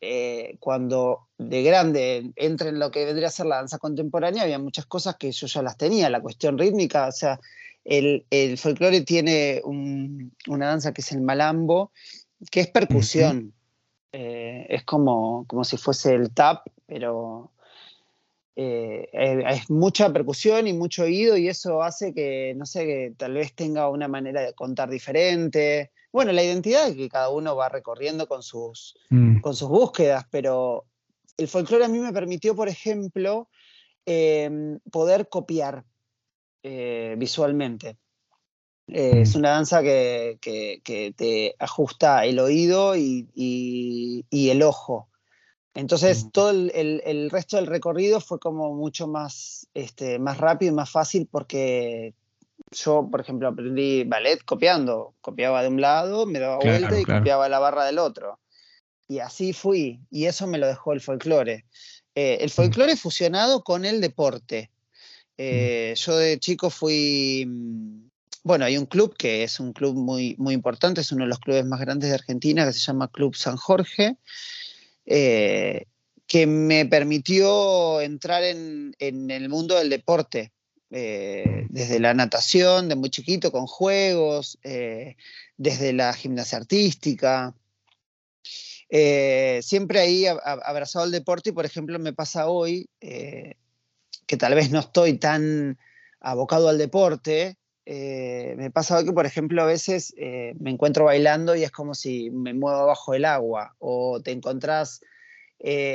eh, 0.00 0.56
cuando 0.60 1.28
de 1.38 1.62
grande 1.62 2.32
entré 2.36 2.68
en 2.68 2.78
lo 2.78 2.90
que 2.90 3.04
vendría 3.04 3.28
a 3.28 3.30
ser 3.30 3.46
la 3.46 3.56
danza 3.56 3.78
contemporánea, 3.78 4.42
había 4.42 4.58
muchas 4.58 4.86
cosas 4.86 5.16
que 5.16 5.32
yo 5.32 5.46
ya 5.46 5.62
las 5.62 5.76
tenía, 5.76 6.10
la 6.10 6.20
cuestión 6.20 6.58
rítmica, 6.58 7.08
o 7.08 7.12
sea, 7.12 7.40
el, 7.84 8.26
el 8.30 8.58
folclore 8.58 9.02
tiene 9.02 9.62
una 9.64 10.66
danza 10.66 10.92
que 10.92 11.00
es 11.00 11.12
el 11.12 11.20
malambo, 11.20 11.92
que 12.50 12.60
es 12.60 12.68
percusión, 12.68 13.54
eh, 14.12 14.66
es 14.68 14.84
como, 14.84 15.46
como 15.46 15.64
si 15.64 15.76
fuese 15.76 16.14
el 16.14 16.32
tap, 16.32 16.66
pero 16.86 17.52
eh, 18.56 19.08
es 19.12 19.70
mucha 19.70 20.10
percusión 20.12 20.66
y 20.66 20.72
mucho 20.72 21.02
oído 21.02 21.36
y 21.36 21.48
eso 21.48 21.82
hace 21.82 22.14
que, 22.14 22.54
no 22.56 22.64
sé, 22.64 22.86
que 22.86 23.14
tal 23.16 23.34
vez 23.34 23.54
tenga 23.54 23.88
una 23.88 24.08
manera 24.08 24.40
de 24.40 24.54
contar 24.54 24.88
diferente, 24.88 25.92
bueno, 26.16 26.32
la 26.32 26.42
identidad 26.42 26.94
que 26.94 27.10
cada 27.10 27.28
uno 27.28 27.54
va 27.54 27.68
recorriendo 27.68 28.26
con 28.26 28.42
sus, 28.42 28.96
mm. 29.10 29.40
con 29.40 29.54
sus 29.54 29.68
búsquedas, 29.68 30.24
pero 30.30 30.86
el 31.36 31.46
folclore 31.46 31.84
a 31.84 31.88
mí 31.88 31.98
me 31.98 32.10
permitió, 32.10 32.56
por 32.56 32.68
ejemplo, 32.68 33.50
em, 34.06 34.78
poder 34.90 35.28
copiar 35.28 35.84
eh, 36.62 37.14
visualmente. 37.18 37.98
Eh, 38.88 39.20
es 39.20 39.34
mm. 39.34 39.38
una 39.38 39.50
danza 39.50 39.82
que, 39.82 40.38
te 41.16 41.54
ajusta 41.58 42.24
el 42.24 42.38
oído 42.38 42.96
y, 42.96 44.24
el 44.30 44.62
ojo. 44.62 45.10
Entonces 45.76 46.24
mm. 46.24 46.30
todo 46.30 46.50
el, 46.50 47.30
resto 47.30 47.56
del 47.56 47.66
recorrido 47.66 48.20
fue 48.20 48.38
como 48.40 48.74
mucho 48.74 49.06
más, 49.06 49.68
este, 49.74 50.18
más 50.18 50.38
rápido 50.38 50.72
y 50.72 50.74
más 50.74 50.90
fácil 50.90 51.28
porque 51.30 52.14
yo, 52.72 53.08
por 53.10 53.20
ejemplo, 53.20 53.46
aprendí 53.46 54.04
ballet 54.04 54.42
copiando. 54.44 55.14
Copiaba 55.20 55.62
de 55.62 55.68
un 55.68 55.80
lado, 55.80 56.26
me 56.26 56.40
daba 56.40 56.58
vuelta 56.58 56.98
y 56.98 57.04
copiaba 57.04 57.48
la 57.48 57.58
barra 57.58 57.84
del 57.84 57.98
otro. 57.98 58.40
Y 59.06 59.18
así 59.18 59.52
fui. 59.52 60.00
Y 60.10 60.24
eso 60.24 60.46
me 60.46 60.58
lo 60.58 60.66
dejó 60.66 60.92
el 60.94 61.00
folclore. 61.00 61.66
Eh, 62.14 62.38
el 62.40 62.50
folclore 62.50 62.96
fusionado 62.96 63.62
con 63.62 63.84
el 63.84 64.00
deporte. 64.00 64.70
Eh, 65.36 65.94
yo 65.96 66.16
de 66.16 66.38
chico 66.38 66.70
fui, 66.70 67.44
mm, 67.46 68.08
bueno, 68.42 68.64
hay 68.64 68.78
un 68.78 68.86
club 68.86 69.14
que 69.14 69.44
es 69.44 69.60
un 69.60 69.74
club 69.74 69.94
muy, 69.94 70.34
muy 70.38 70.54
importante, 70.54 71.02
es 71.02 71.12
uno 71.12 71.24
de 71.24 71.28
los 71.28 71.38
clubes 71.38 71.66
más 71.66 71.80
grandes 71.80 72.08
de 72.08 72.14
Argentina, 72.14 72.64
que 72.64 72.72
se 72.72 72.80
llama 72.80 73.08
Club 73.08 73.36
San 73.36 73.56
Jorge, 73.56 74.16
eh, 75.06 75.86
que 76.26 76.46
me 76.46 76.86
permitió 76.86 78.00
entrar 78.00 78.42
en, 78.42 78.94
el 78.98 79.48
mundo 79.48 79.76
del 79.76 79.90
deporte. 79.90 80.52
desde 80.90 81.98
la 82.00 82.14
natación, 82.14 82.88
de 82.88 82.96
muy 82.96 83.10
chiquito, 83.10 83.50
con 83.52 83.66
juegos, 83.66 84.58
desde 85.56 85.92
la 85.92 86.12
gimnasia 86.12 86.58
artística, 86.58 87.54
eh, 88.88 89.60
siempre 89.62 89.98
ahí 89.98 90.26
abrazado 90.26 91.04
al 91.04 91.10
deporte 91.10 91.50
y, 91.50 91.52
por 91.52 91.66
ejemplo, 91.66 91.98
me 91.98 92.12
pasa 92.12 92.48
hoy 92.48 92.88
eh, 93.00 93.54
que 94.26 94.36
tal 94.36 94.54
vez 94.54 94.70
no 94.70 94.80
estoy 94.80 95.18
tan 95.18 95.78
abocado 96.20 96.68
al 96.68 96.78
deporte. 96.78 97.56
Eh, 97.86 98.54
me 98.58 98.70
pasa 98.70 99.04
que, 99.04 99.12
por 99.12 99.26
ejemplo, 99.26 99.62
a 99.62 99.66
veces 99.66 100.14
me 100.16 100.70
encuentro 100.70 101.04
bailando 101.04 101.54
y 101.54 101.62
es 101.62 101.70
como 101.70 101.94
si 101.94 102.30
me 102.30 102.52
muevo 102.52 102.86
bajo 102.86 103.14
el 103.14 103.24
agua 103.24 103.76
o 103.78 104.20
te 104.20 104.32
encontrás 104.32 105.00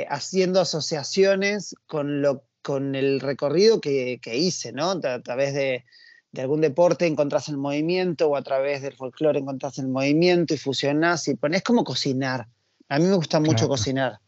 haciendo 0.08 0.60
asociaciones 0.60 1.76
con, 1.86 2.22
lo, 2.22 2.44
con 2.62 2.94
el 2.94 3.20
recorrido 3.20 3.80
que, 3.80 4.18
hice, 4.24 4.72
¿no? 4.72 4.90
A 4.90 5.22
través 5.22 5.54
de, 5.54 5.84
de 6.32 6.42
algún 6.42 6.62
deporte 6.62 7.06
encontrás 7.06 7.48
el 7.48 7.58
movimiento 7.58 8.28
o 8.28 8.36
a 8.36 8.42
través 8.42 8.82
del 8.82 8.96
folclore 8.96 9.38
encontrás 9.38 9.78
el 9.78 9.88
movimiento 9.88 10.54
y 10.54 10.58
fusionás 10.58 11.28
y 11.28 11.34
pones 11.34 11.62
como 11.62 11.84
cocinar. 11.84 12.48
A 12.88 12.98
mí 12.98 13.04
me 13.04 13.14
gusta 13.14 13.38
mucho 13.38 13.68
cocinar. 13.68 14.18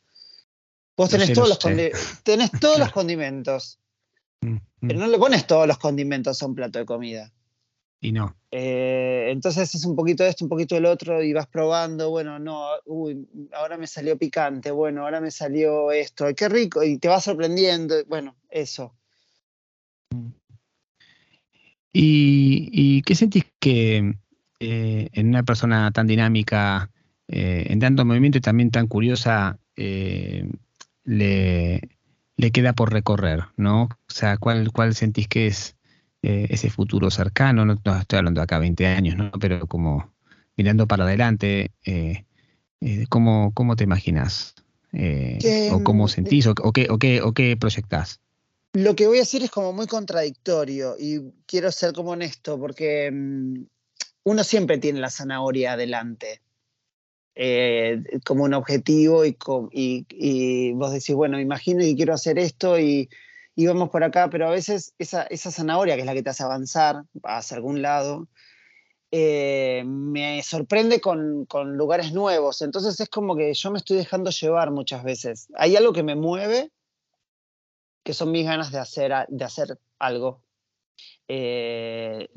Vos 0.96 1.10
tenés, 1.10 1.32
todos, 1.32 1.48
los 1.48 1.58
tenés 1.58 2.50
todos 2.60 2.78
los 2.78 2.92
condimentos, 2.92 3.80
mm, 4.42 4.56
pero 4.80 4.94
mm. 4.94 5.02
no 5.02 5.06
le 5.08 5.18
pones 5.18 5.46
todos 5.46 5.66
los 5.66 5.78
condimentos 5.78 6.40
a 6.40 6.46
un 6.46 6.54
plato 6.54 6.78
de 6.78 6.84
comida. 6.84 7.32
Y 8.04 8.12
no. 8.12 8.36
Eh, 8.50 9.28
entonces 9.30 9.74
es 9.74 9.86
un 9.86 9.96
poquito 9.96 10.24
esto, 10.24 10.44
un 10.44 10.50
poquito 10.50 10.74
del 10.74 10.84
otro, 10.84 11.22
y 11.22 11.32
vas 11.32 11.46
probando, 11.46 12.10
bueno, 12.10 12.38
no, 12.38 12.66
uy, 12.84 13.26
ahora 13.54 13.78
me 13.78 13.86
salió 13.86 14.18
picante, 14.18 14.70
bueno, 14.70 15.04
ahora 15.04 15.22
me 15.22 15.30
salió 15.30 15.90
esto, 15.90 16.26
qué 16.36 16.50
rico, 16.50 16.84
y 16.84 16.98
te 16.98 17.08
va 17.08 17.18
sorprendiendo, 17.18 17.94
bueno, 18.06 18.36
eso. 18.50 18.94
¿Y, 21.94 23.00
qué 23.02 23.14
sentís 23.14 23.46
que 23.58 24.18
eh, 24.60 25.08
en 25.10 25.28
una 25.28 25.42
persona 25.42 25.90
tan 25.90 26.06
dinámica 26.06 26.90
eh, 27.28 27.68
en 27.70 27.80
tanto 27.80 28.04
movimiento 28.04 28.36
y 28.36 28.42
también 28.42 28.70
tan 28.70 28.86
curiosa, 28.86 29.58
eh, 29.76 30.46
le, 31.04 31.80
queda 32.52 32.74
por 32.74 32.92
recorrer, 32.92 33.44
¿no? 33.56 33.84
O 33.84 34.12
sea, 34.12 34.36
¿cuál, 34.36 34.72
cuál 34.72 34.94
sentís 34.94 35.26
que 35.26 35.46
es 35.46 35.76
eh, 36.24 36.46
ese 36.50 36.70
futuro 36.70 37.10
cercano? 37.10 37.64
No, 37.64 37.74
estoy 37.74 38.18
hablando 38.18 38.40
de 38.40 38.44
acá 38.44 38.58
20 38.58 38.86
años, 38.86 39.16
¿no? 39.16 39.30
Pero 39.40 39.66
como 39.66 40.12
mirando 40.56 40.86
para 40.86 41.04
adelante, 41.04 41.72
¿cómo, 43.08 43.52
¿cómo, 43.54 43.76
te 43.76 43.84
imaginas? 43.84 44.54
¿O 45.72 45.82
cómo 45.82 46.08
sentís? 46.08 46.46
O, 46.46 46.54
qué, 46.54 46.86
o, 46.88 46.98
qué, 46.98 47.20
¿O 47.20 47.32
qué 47.32 47.56
proyectás? 47.56 48.20
Lo 48.74 48.96
que 48.96 49.06
voy 49.06 49.18
a 49.18 49.20
decir 49.20 49.42
es 49.44 49.50
como 49.50 49.72
muy 49.72 49.86
contradictorio 49.86 50.96
y 50.98 51.32
quiero 51.46 51.70
ser 51.70 51.92
como 51.92 52.10
honesto 52.10 52.58
porque 52.58 53.08
mm, 53.12 53.62
uno 54.24 54.42
siempre 54.42 54.78
tiene 54.78 54.98
la 54.98 55.10
zanahoria 55.10 55.74
adelante. 55.74 56.40
Eh, 57.36 58.02
como 58.24 58.44
un 58.44 58.54
objetivo 58.54 59.24
y, 59.24 59.36
y, 59.72 60.72
vos 60.72 60.92
decís, 60.92 61.14
bueno, 61.14 61.40
imagino 61.40 61.84
y 61.84 61.96
quiero 61.96 62.14
hacer 62.14 62.38
esto 62.38 62.78
y, 62.78 63.08
y, 63.54 63.66
vamos 63.66 63.90
por 63.90 64.04
acá, 64.04 64.28
pero 64.30 64.46
a 64.48 64.50
veces 64.50 64.94
esa, 64.98 65.24
esa, 65.24 65.50
zanahoria 65.50 65.94
que 65.94 66.00
es 66.00 66.06
la 66.06 66.14
que 66.14 66.22
te 66.22 66.30
hace 66.30 66.42
avanzar 66.42 67.04
hacia 67.22 67.56
algún 67.56 67.82
lado, 67.82 68.28
eh, 69.10 69.84
me 69.86 70.42
sorprende 70.42 71.00
con, 71.00 71.46
con, 71.46 71.76
lugares 71.76 72.12
nuevos. 72.12 72.62
Entonces 72.62 72.98
es 72.98 73.08
como 73.08 73.36
que 73.36 73.54
yo 73.54 73.70
me 73.70 73.78
estoy 73.78 73.96
dejando 73.96 74.30
llevar 74.30 74.70
muchas 74.70 75.04
veces. 75.04 75.48
Hay 75.56 75.76
algo 75.76 75.92
que 75.92 76.02
me 76.02 76.16
mueve, 76.16 76.70
que 78.02 78.14
son 78.14 78.32
mis 78.32 78.44
ganas 78.44 78.72
de 78.72 78.78
hacer, 78.78 79.12
de 79.28 79.44
hacer 79.44 79.78
algo. 79.98 80.42
Eh, 81.28 82.28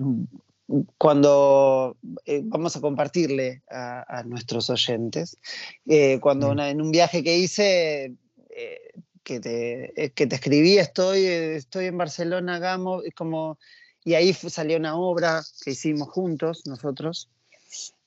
cuando 0.97 1.97
eh, 2.25 2.41
vamos 2.43 2.75
a 2.75 2.81
compartirle 2.81 3.63
a, 3.69 4.23
nuestros 4.25 4.69
oyentes, 4.69 5.37
eh, 5.85 6.19
cuando 6.19 6.53
mm. 6.53 6.59
en 6.59 6.81
un 6.81 6.91
viaje 6.91 7.23
que 7.23 7.37
hice, 7.37 8.15
eh, 8.49 8.91
que, 9.27 9.41
te, 9.41 10.13
que 10.15 10.25
te 10.25 10.35
escribí, 10.35 10.77
estoy, 10.77 11.25
estoy 11.25 11.87
en 11.87 11.97
Barcelona, 11.97 12.59
Gamo, 12.59 13.01
como, 13.13 13.59
y 14.05 14.13
ahí 14.13 14.31
salió 14.31 14.77
una 14.77 14.95
obra 14.95 15.43
que 15.61 15.71
hicimos 15.71 16.07
juntos, 16.07 16.65
nosotros, 16.65 17.29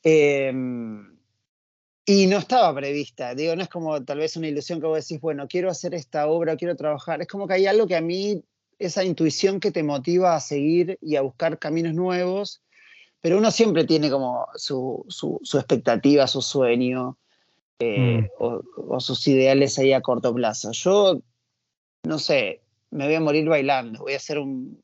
em, 0.03 1.19
y 2.07 2.27
no 2.27 2.39
estaba 2.39 2.75
prevista, 2.75 3.35
digo, 3.35 3.55
no 3.55 3.63
es 3.63 3.69
como 3.69 4.03
tal 4.03 4.17
vez 4.17 4.35
una 4.39 4.49
ilusión 4.49 4.81
que 4.81 4.87
vos 4.87 5.07
decís, 5.07 5.21
bueno, 5.21 5.47
quiero 5.47 5.69
hacer 5.69 5.93
esta 5.95 6.27
obra, 6.27 6.57
quiero 6.57 6.75
trabajar, 6.75 7.21
es 7.21 7.29
como 7.29 7.47
que 7.47 7.53
hay 7.53 7.67
algo 7.67 7.87
que 7.87 7.97
a 7.97 8.01
mí 8.01 8.43
esa 8.79 9.05
intuición 9.05 9.61
que 9.61 9.73
te 9.73 9.83
motiva 9.83 10.35
a 10.35 10.41
seguir 10.41 10.99
y 11.03 11.17
a 11.17 11.21
buscar 11.21 11.59
caminos 11.59 11.93
nuevos, 11.93 12.63
pero 13.21 13.37
uno 13.37 13.51
siempre 13.51 13.85
tiene 13.85 14.09
como 14.09 14.47
su, 14.55 15.05
expectativa, 15.53 16.27
su 16.27 16.41
sueño 16.41 17.19
eh, 17.81 18.23
mm. 18.23 18.27
o, 18.39 19.01
sus 19.01 19.27
ideales 19.27 19.79
ahí 19.79 19.93
a 19.93 20.01
corto 20.01 20.35
plazo. 20.35 20.71
Yo, 20.73 21.21
no 22.05 22.19
sé, 22.19 22.61
me 22.91 23.07
voy 23.07 23.15
a 23.15 23.21
morir 23.21 23.49
bailando, 23.49 24.01
voy 24.01 24.15
a 24.15 24.21
ser 24.21 24.39
un, 24.39 24.83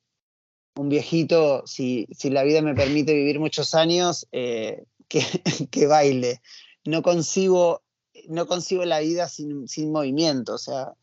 viejito, 0.75 1.67
si, 1.67 2.07
si, 2.11 2.31
la 2.31 2.43
vida 2.43 2.61
me 2.61 2.75
permite 2.75 3.15
vivir 3.15 3.39
muchos 3.39 3.75
años, 3.75 4.27
eh, 4.33 4.85
que, 5.09 5.23
que, 5.71 5.87
baile. 5.87 6.41
No 6.85 7.03
concibo, 7.03 7.83
no 8.29 8.47
concibo 8.47 8.85
la 8.85 9.01
vida 9.01 9.29
sin, 9.29 9.69
sin 9.69 9.93
movimiento, 9.93 10.55
o 10.55 10.59
sea, 10.59 10.95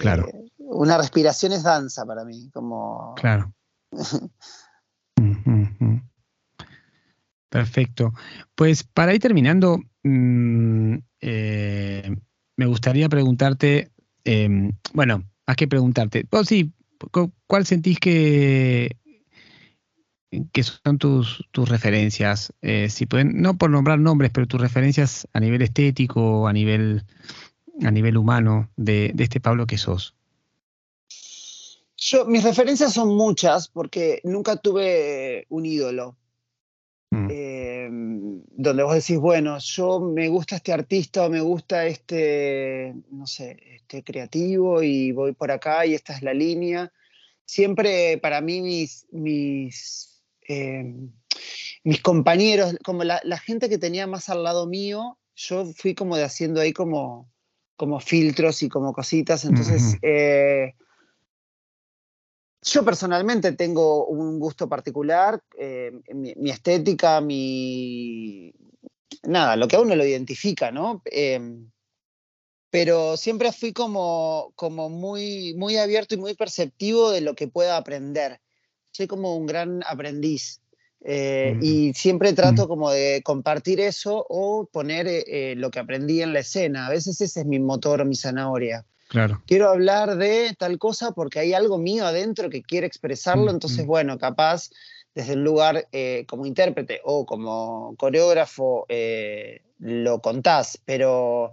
Claro. 0.00 0.28
Eh, 0.28 0.50
una 0.58 0.98
respiración 0.98 1.52
es 1.52 1.62
danza 1.62 2.04
para 2.04 2.24
mí, 2.24 2.50
como... 2.52 3.14
Claro. 3.14 3.52
Perfecto. 7.48 8.12
Pues 8.56 8.82
para 8.82 9.14
ir 9.14 9.20
terminando, 9.20 9.78
mm, 10.02 10.10
eh, 10.10 10.73
me 12.64 12.70
gustaría 12.70 13.10
preguntarte, 13.10 13.90
em, 14.24 14.72
bueno, 14.94 15.22
más 15.46 15.56
que 15.56 15.68
preguntarte, 15.68 16.26
oh, 16.30 16.44
sí, 16.44 16.72
¿cuál 17.46 17.66
sentís 17.66 17.98
que, 17.98 18.96
que 20.50 20.62
son 20.62 20.96
tus, 20.96 21.44
tus 21.50 21.68
referencias? 21.68 22.54
Eh, 22.62 22.88
si 22.88 23.04
pueden, 23.04 23.42
no 23.42 23.58
por 23.58 23.68
nombrar 23.68 23.98
nombres, 23.98 24.30
pero 24.32 24.46
tus 24.46 24.62
referencias 24.62 25.28
a 25.34 25.40
nivel 25.40 25.60
estético, 25.60 26.48
a 26.48 26.54
nivel 26.54 27.04
a 27.82 27.90
nivel 27.90 28.16
humano 28.16 28.70
de, 28.76 29.12
este 29.18 29.40
Pablo 29.40 29.66
que 29.66 29.76
sos? 29.76 30.14
Yo, 31.98 32.24
mis 32.24 32.44
referencias 32.44 32.94
son 32.94 33.14
muchas 33.14 33.68
porque 33.68 34.20
nunca 34.24 34.56
tuve 34.56 35.44
un 35.50 35.66
ídolo. 35.66 36.16
Mm. 37.10 37.28
Em, 37.30 37.63
donde 38.56 38.82
vos 38.82 38.94
decís, 38.94 39.18
bueno, 39.18 39.58
yo 39.58 40.00
me 40.00 40.28
gusta 40.28 40.56
este 40.56 40.72
artista 40.72 41.26
o 41.26 41.30
me 41.30 41.40
gusta 41.40 41.86
este, 41.86 42.94
no 43.10 43.26
sé, 43.26 43.58
este 43.74 44.02
creativo 44.02 44.82
y 44.82 45.12
voy 45.12 45.32
por 45.32 45.50
acá 45.50 45.86
y 45.86 45.94
esta 45.94 46.14
es 46.14 46.22
la 46.22 46.34
línea. 46.34 46.92
Siempre 47.44 48.18
para 48.18 48.40
mí 48.40 48.60
mis, 48.60 49.06
mis, 49.10 50.22
em, 50.42 51.10
mis 51.82 52.00
compañeros, 52.00 52.76
como 52.84 53.04
la, 53.04 53.20
la, 53.24 53.38
gente 53.38 53.68
que 53.68 53.78
tenía 53.78 54.06
más 54.06 54.28
al 54.28 54.42
lado 54.42 54.66
mío, 54.66 55.18
yo 55.34 55.66
fui 55.66 55.94
como 55.94 56.16
de 56.16 56.24
haciendo 56.24 56.60
ahí 56.60 56.72
como 56.72 57.28
como 57.76 58.00
filtros 58.00 58.62
y 58.62 58.68
como 58.68 58.92
cositas. 58.92 59.44
Entonces, 59.44 59.98
eh, 60.02 60.74
yo 62.64 62.84
personalmente 62.84 63.52
tengo 63.52 64.06
un 64.06 64.38
gusto 64.38 64.68
particular, 64.68 65.40
eh, 65.58 65.92
mi, 66.14 66.50
estética, 66.50 67.20
mi... 67.20 68.52
Nada, 69.22 69.56
lo 69.56 69.68
que 69.68 69.76
a 69.76 69.80
uno 69.80 69.94
lo 69.94 70.04
identifica, 70.04 70.70
¿no? 70.70 71.02
Eh, 71.10 71.40
pero 72.74 73.16
siempre 73.16 73.52
fui 73.52 73.72
como, 73.72 74.52
como 74.56 74.90
muy, 74.90 75.54
muy 75.54 75.76
abierto 75.76 76.16
y 76.16 76.18
muy 76.18 76.34
perceptivo 76.34 77.12
de 77.12 77.20
lo 77.20 77.36
que 77.36 77.46
pueda 77.46 77.76
aprender. 77.76 78.40
Soy 78.90 79.06
como 79.06 79.36
un 79.36 79.46
gran 79.46 79.82
aprendiz. 79.86 80.60
Eh, 81.06 81.56
y 81.60 81.92
siempre 81.92 82.32
trato 82.32 82.66
como 82.66 82.90
de 82.90 83.22
compartir 83.22 83.78
eso 83.78 84.26
o 84.28 84.66
poner 84.72 85.06
eh, 85.06 85.24
eh, 85.26 85.54
lo 85.54 85.70
que 85.70 85.78
aprendí 85.78 86.20
en 86.20 86.32
la 86.32 86.40
escena. 86.40 86.88
A 86.88 86.90
veces 86.90 87.20
ese 87.20 87.42
es 87.42 87.46
mi 87.46 87.60
motor, 87.60 88.04
mi 88.06 88.16
zanahoria. 88.16 88.84
Claro. 89.14 89.40
Quiero 89.46 89.70
hablar 89.70 90.16
de 90.16 90.56
tal 90.58 90.76
cosa 90.76 91.12
porque 91.12 91.38
hay 91.38 91.54
algo 91.54 91.78
mío 91.78 92.04
adentro 92.04 92.50
que 92.50 92.64
quiere 92.64 92.88
expresarlo, 92.88 93.48
entonces, 93.52 93.86
bueno, 93.86 94.18
capaz 94.18 94.70
desde 95.14 95.34
un 95.34 95.44
lugar 95.44 95.86
como 96.26 96.46
intérprete 96.46 97.00
o 97.04 97.24
como 97.24 97.94
coreógrafo 97.96 98.88
lo 99.78 100.20
contás, 100.20 100.80
pero 100.84 101.52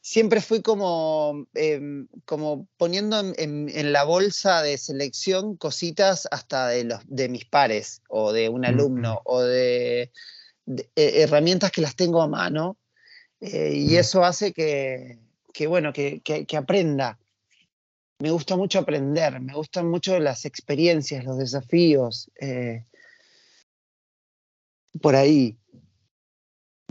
siempre 0.00 0.40
fui 0.40 0.62
como, 0.62 1.46
em, 1.54 2.08
como 2.24 2.66
poniendo 2.76 3.20
en, 3.36 3.92
la 3.92 4.04
bolsa 4.04 4.62
de 4.62 4.78
selección 4.78 5.56
cositas 5.56 6.26
hasta 6.30 6.68
de, 6.68 6.84
los, 6.84 7.00
de 7.06 7.28
mis 7.28 7.44
pares 7.44 8.02
o 8.08 8.32
de 8.32 8.48
un 8.48 8.64
alumno 8.64 9.20
o 9.24 9.42
de, 9.42 10.12
e, 10.96 11.22
herramientas 11.22 11.70
que 11.70 11.82
las 11.82 11.96
tengo 11.96 12.22
a 12.22 12.28
mano 12.28 12.76
eh, 13.40 13.72
y 13.74 13.96
eso 13.96 14.24
hace 14.24 14.52
que, 14.52 15.18
bueno, 15.64 15.94
que, 15.94 16.20
aprenda. 16.58 17.18
Me 18.18 18.30
gusta 18.30 18.56
mucho 18.56 18.78
aprender, 18.78 19.40
me 19.40 19.54
gustan 19.54 19.88
mucho 19.88 20.18
las 20.18 20.44
experiencias, 20.44 21.24
los 21.24 21.38
desafíos. 21.38 22.30
Eh, 22.38 22.84
por 25.00 25.16
ahí. 25.16 25.58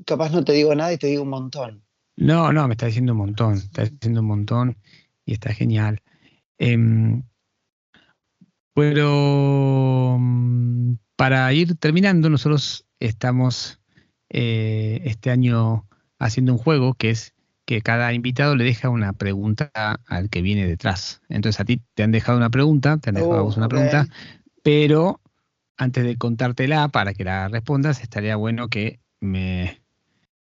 Capaz 0.06 0.32
no 0.32 0.44
te 0.44 0.54
digo 0.54 0.74
nada 0.74 0.94
y 0.94 0.98
te 0.98 1.08
digo 1.08 1.24
un 1.24 1.30
montón. 1.30 1.84
No, 2.18 2.52
no, 2.54 2.68
me 2.68 2.74
está 2.74 2.88
diciendo 2.88 3.12
un 3.14 3.20
montón, 3.20 3.56
está 3.56 3.86
diciendo 3.86 4.22
un 4.22 4.28
montón 4.28 4.78
y 5.26 5.34
está 5.34 5.54
genial. 5.54 6.02
Em, 6.58 7.24
pero 8.74 10.18
mm, 10.20 10.96
para 11.16 11.52
ir 11.54 11.76
terminando, 11.78 12.30
nosotros 12.30 12.86
estamos 13.00 13.82
eh, 14.30 15.02
este 15.06 15.30
año 15.30 15.88
haciendo 16.20 16.54
un 16.54 16.58
juego 16.58 16.94
que 16.94 17.10
es 17.10 17.35
que 17.66 17.82
cada 17.82 18.14
invitado 18.14 18.56
le 18.56 18.64
deja 18.64 18.90
una 18.90 19.14
pregunta 19.14 19.72
al 20.06 20.30
que 20.30 20.42
viene 20.42 20.68
detrás. 20.68 21.22
Entonces 21.30 21.60
a 21.60 21.66
ti 21.66 21.82
te 21.96 22.04
han 22.04 22.12
dejado 22.12 22.38
una 22.38 22.50
pregunta, 22.50 22.98
te 22.98 23.10
han 23.10 23.16
dejado 23.16 23.38
a 23.38 23.42
vos 23.42 23.58
una 23.58 23.68
pregunta, 23.68 24.08
pero 24.64 25.20
antes 25.78 26.04
de 26.04 26.18
contártela 26.18 26.88
para 26.90 27.14
que 27.14 27.24
la 27.24 27.48
respondas, 27.48 28.02
estaría 28.02 28.36
bueno 28.36 28.70
que 28.70 29.00
me, 29.20 29.82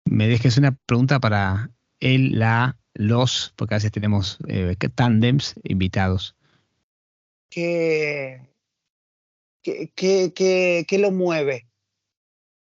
me 0.05 0.27
dejes 0.27 0.57
una 0.57 0.77
pregunta 0.85 1.19
para 1.19 1.71
él, 1.99 2.39
la, 2.39 2.77
los, 2.93 3.53
porque 3.55 3.75
a 3.75 3.77
veces 3.77 3.91
tenemos 3.91 4.39
eh, 4.47 4.75
tandems 4.95 5.55
invitados. 5.63 6.35
¿Qué, 7.49 8.41
qué, 9.61 10.97
lo 10.99 11.11
mueve? 11.11 11.67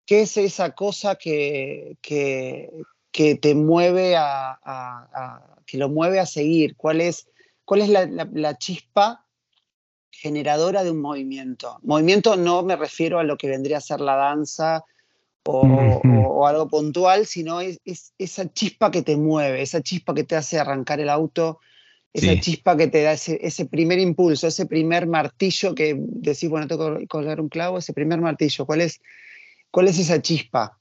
¿Qué 0.05 0.21
es 0.21 0.37
esa 0.37 0.71
cosa 0.71 1.15
que, 1.15 1.97
que, 2.01 2.69
te 3.11 3.55
mueve 3.55 4.15
a, 4.17 5.59
que 5.65 5.77
lo 5.77 5.89
mueve 5.89 6.19
a 6.19 6.25
seguir? 6.25 6.75
¿Cuál 6.75 7.01
es, 7.01 7.27
cuál 7.65 7.81
es 7.81 7.89
la 7.89 8.57
chispa 8.57 9.25
generadora 10.11 10.83
de 10.83 10.91
un 10.91 11.01
movimiento? 11.01 11.79
Movimiento 11.83 12.35
no 12.35 12.63
me 12.63 12.75
refiero 12.75 13.19
a 13.19 13.23
lo 13.23 13.37
que 13.37 13.47
vendría 13.47 13.77
a 13.77 13.81
ser 13.81 14.01
la 14.01 14.15
danza 14.15 14.83
o, 15.45 16.47
algo 16.47 16.67
puntual, 16.67 17.25
sino 17.25 17.61
es, 17.61 17.79
esa 18.17 18.51
chispa 18.51 18.91
que 18.91 19.01
te 19.01 19.17
mueve, 19.17 19.61
esa 19.61 19.81
chispa 19.81 20.13
que 20.13 20.23
te 20.23 20.35
hace 20.35 20.59
arrancar 20.59 20.99
el 20.99 21.09
auto, 21.09 21.59
esa 22.13 22.39
chispa 22.39 22.75
que 22.75 22.87
te 22.87 23.03
da 23.03 23.13
ese, 23.13 23.65
primer 23.65 23.99
impulso, 23.99 24.47
ese 24.47 24.65
primer 24.65 25.07
martillo 25.07 25.73
que 25.73 25.95
decís, 25.97 26.49
bueno, 26.49 26.67
tengo 26.67 26.97
que 26.97 27.07
colgar 27.07 27.39
un 27.39 27.47
clavo, 27.47 27.77
ese 27.77 27.93
primer 27.93 28.19
martillo, 28.19 28.65
¿cuál 28.65 28.81
es, 28.81 28.99
cuál 29.71 29.87
es 29.87 29.97
esa 29.97 30.21
chispa? 30.21 30.77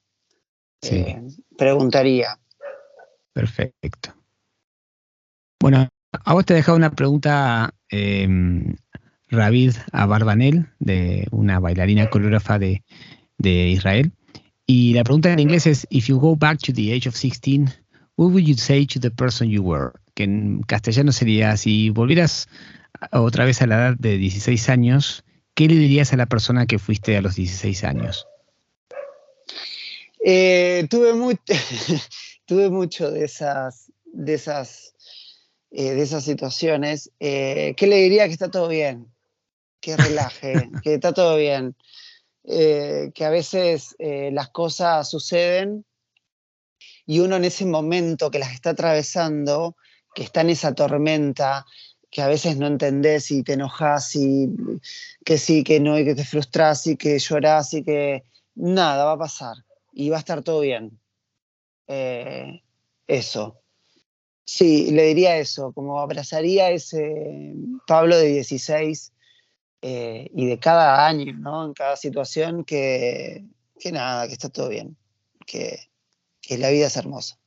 Eh, 0.83 1.23
preguntaría. 1.57 2.39
Perfecto. 3.33 4.15
Bueno, 5.61 5.89
a 6.13 6.35
vos 6.35 6.45
te 6.45 6.55
he 6.55 6.57
dejado 6.57 6.77
una 6.77 6.91
pregunta, 6.91 7.75
eh, 7.91 8.27
Ravid 9.29 9.75
Abarbanel, 9.93 10.67
de 10.79 11.27
una 11.31 11.61
bailarina 11.61 12.11
coreógrafa 12.11 12.59
de, 12.59 12.83
de 13.39 13.69
Israel. 13.69 14.13
Y 14.67 14.95
la 14.95 15.05
pregunta 15.05 15.33
en 15.33 15.39
inglés 15.39 15.67
es, 15.67 15.87
if 15.91 16.07
you 16.07 16.19
go 16.19 16.37
back 16.37 16.59
to 16.59 16.73
the 16.73 16.93
age 16.93 17.09
of 17.09 17.15
16, 17.15 17.69
what 18.17 18.31
would 18.31 18.45
you 18.45 18.55
say 18.55 18.87
to 18.87 19.01
the 19.01 19.11
person 19.11 19.49
you 19.49 19.63
were? 19.63 19.91
Que 20.15 20.25
en 20.25 20.63
castellano 20.63 21.13
sería, 21.13 21.57
si 21.57 21.91
volvieras 21.91 22.49
otra 23.13 23.45
vez 23.45 23.63
a 23.63 23.67
la 23.67 23.77
edad 23.77 23.97
de 23.99 24.19
16 24.19 24.69
años, 24.69 25.25
¿qué 25.55 25.69
le 25.69 25.75
dirías 25.75 26.13
a 26.13 26.17
la 26.17 26.27
persona 26.27 26.67
que 26.67 26.79
fuiste 26.79 27.17
a 27.17 27.23
los 27.23 27.37
16 27.37 27.85
años? 27.85 28.27
Eh, 30.23 30.87
tuve, 30.91 31.13
tuve 32.45 32.71
mucho 32.71 33.11
de 33.11 33.25
esas, 33.25 33.91
de 34.05 34.35
esas, 34.35 34.95
eh, 35.71 35.95
de 35.95 36.03
esas 36.03 36.25
situaciones. 36.25 37.11
Eh, 37.21 37.75
¿Qué 37.77 37.87
le 37.87 37.97
diría 37.97 38.27
que 38.27 38.33
está 38.33 38.51
todo 38.51 38.69
bien? 38.69 39.13
Que 39.81 39.97
relaje, 39.97 40.71
que 40.83 40.95
está 40.95 41.13
todo 41.13 41.37
bien. 41.37 41.75
Que 42.43 43.25
a 43.25 43.31
veces 43.31 43.95
las 43.99 44.49
cosas 44.49 45.09
suceden 45.09 45.85
y 47.07 47.21
uno 47.21 47.37
en 47.37 47.45
ese 47.45 47.67
momento 47.67 48.31
que 48.31 48.39
las 48.39 48.53
está 48.53 48.71
atravesando, 48.71 49.77
que 50.15 50.23
está 50.23 50.41
en 50.41 50.51
esa 50.51 50.75
tormenta, 50.75 51.67
que 52.11 52.23
a 52.23 52.29
veces 52.29 52.57
no 52.57 52.67
entendés 52.67 53.31
y 53.31 53.45
te 53.45 53.53
enojas 53.53 54.17
y 54.17 54.49
que 55.25 55.39
sí, 55.39 55.63
que 55.63 55.81
no, 55.81 55.99
y 55.99 56.05
que 56.05 56.15
te 56.15 56.25
frustras 56.25 56.87
y 56.87 56.97
que 56.97 57.19
llorás 57.19 57.75
y 57.75 57.85
que 57.85 58.25
nada 58.55 59.05
va 59.05 59.13
a 59.13 59.19
pasar 59.19 59.57
y 59.93 60.11
va 60.11 60.17
a 60.17 60.21
estar 60.21 60.43
todo 60.43 60.61
bien. 60.61 61.01
Eh, 61.87 62.63
eso. 63.07 63.61
Sí, 64.45 64.91
le 64.91 65.05
diría 65.05 65.39
eso, 65.39 65.73
como 65.73 66.01
abrazaría 66.01 66.71
ese 66.71 67.55
Pablo 67.87 68.17
de 68.17 68.27
16 68.27 69.13
eh, 69.83 70.29
y 70.35 70.47
de 70.47 70.59
cada 70.59 71.07
año, 71.07 71.33
¿no? 71.39 71.67
En 71.67 71.73
cada 71.73 71.97
situación, 71.97 72.65
que, 72.65 73.45
que 73.79 73.93
nada, 73.93 74.27
que 74.27 74.33
está 74.33 74.49
todo 74.49 74.69
bien, 74.69 74.97
que, 75.47 75.91
que 76.41 76.59
la 76.59 76.71
vida 76.71 76.89
es 76.89 76.97
hermosa. 76.97 77.39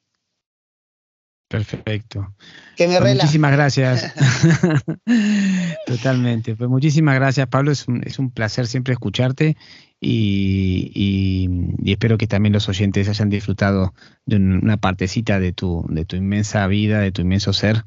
Perfecto. 1.54 2.34
Que 2.76 2.88
me 2.88 3.00
pues 3.00 3.14
muchísimas 3.14 3.52
gracias. 3.52 4.12
Totalmente. 5.86 6.56
Pues 6.56 6.68
muchísimas 6.68 7.14
gracias, 7.14 7.48
Pablo. 7.48 7.72
Es 7.72 7.88
un, 7.88 8.02
es 8.04 8.18
un 8.18 8.32
placer 8.32 8.66
siempre 8.66 8.94
escucharte 8.94 9.56
y, 10.02 10.92
y, 10.96 11.92
espero 11.92 12.18
que 12.18 12.26
también 12.26 12.54
los 12.54 12.68
oyentes 12.70 13.08
hayan 13.08 13.30
disfrutado 13.30 13.94
de 14.26 14.38
una 14.38 14.78
partecita 14.78 15.40
de 15.40 15.54
tu, 15.54 15.86
de 15.90 16.06
tu 16.06 16.16
inmensa 16.16 16.66
vida, 16.66 17.00
de 17.02 17.12
tu 17.12 17.22
inmenso 17.22 17.54
ser 17.54 17.86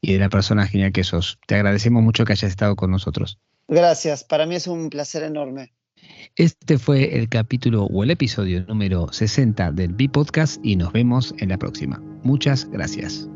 y 0.00 0.12
de 0.12 0.20
la 0.20 0.28
persona 0.28 0.68
genial 0.68 0.92
que 0.92 1.02
sos. 1.02 1.40
Te 1.48 1.56
agradecemos 1.56 2.04
mucho 2.04 2.24
que 2.24 2.34
hayas 2.34 2.50
estado 2.50 2.76
con 2.76 2.92
nosotros. 2.92 3.40
Gracias, 3.66 4.22
para 4.22 4.46
mí 4.46 4.54
es 4.54 4.68
un 4.68 4.90
placer 4.90 5.24
enorme. 5.24 5.72
Este 6.36 6.78
fue 6.78 7.18
el 7.18 7.28
capítulo 7.28 7.86
o 7.86 8.04
el 8.04 8.12
episodio 8.12 8.64
número 8.66 9.12
60 9.12 9.72
del 9.72 9.92
B-Podcast 9.92 10.64
y 10.64 10.76
nos 10.76 10.92
vemos 10.92 11.34
en 11.38 11.48
la 11.48 11.58
próxima. 11.58 12.00
Muchas 12.28 12.68
gracias. 12.70 13.26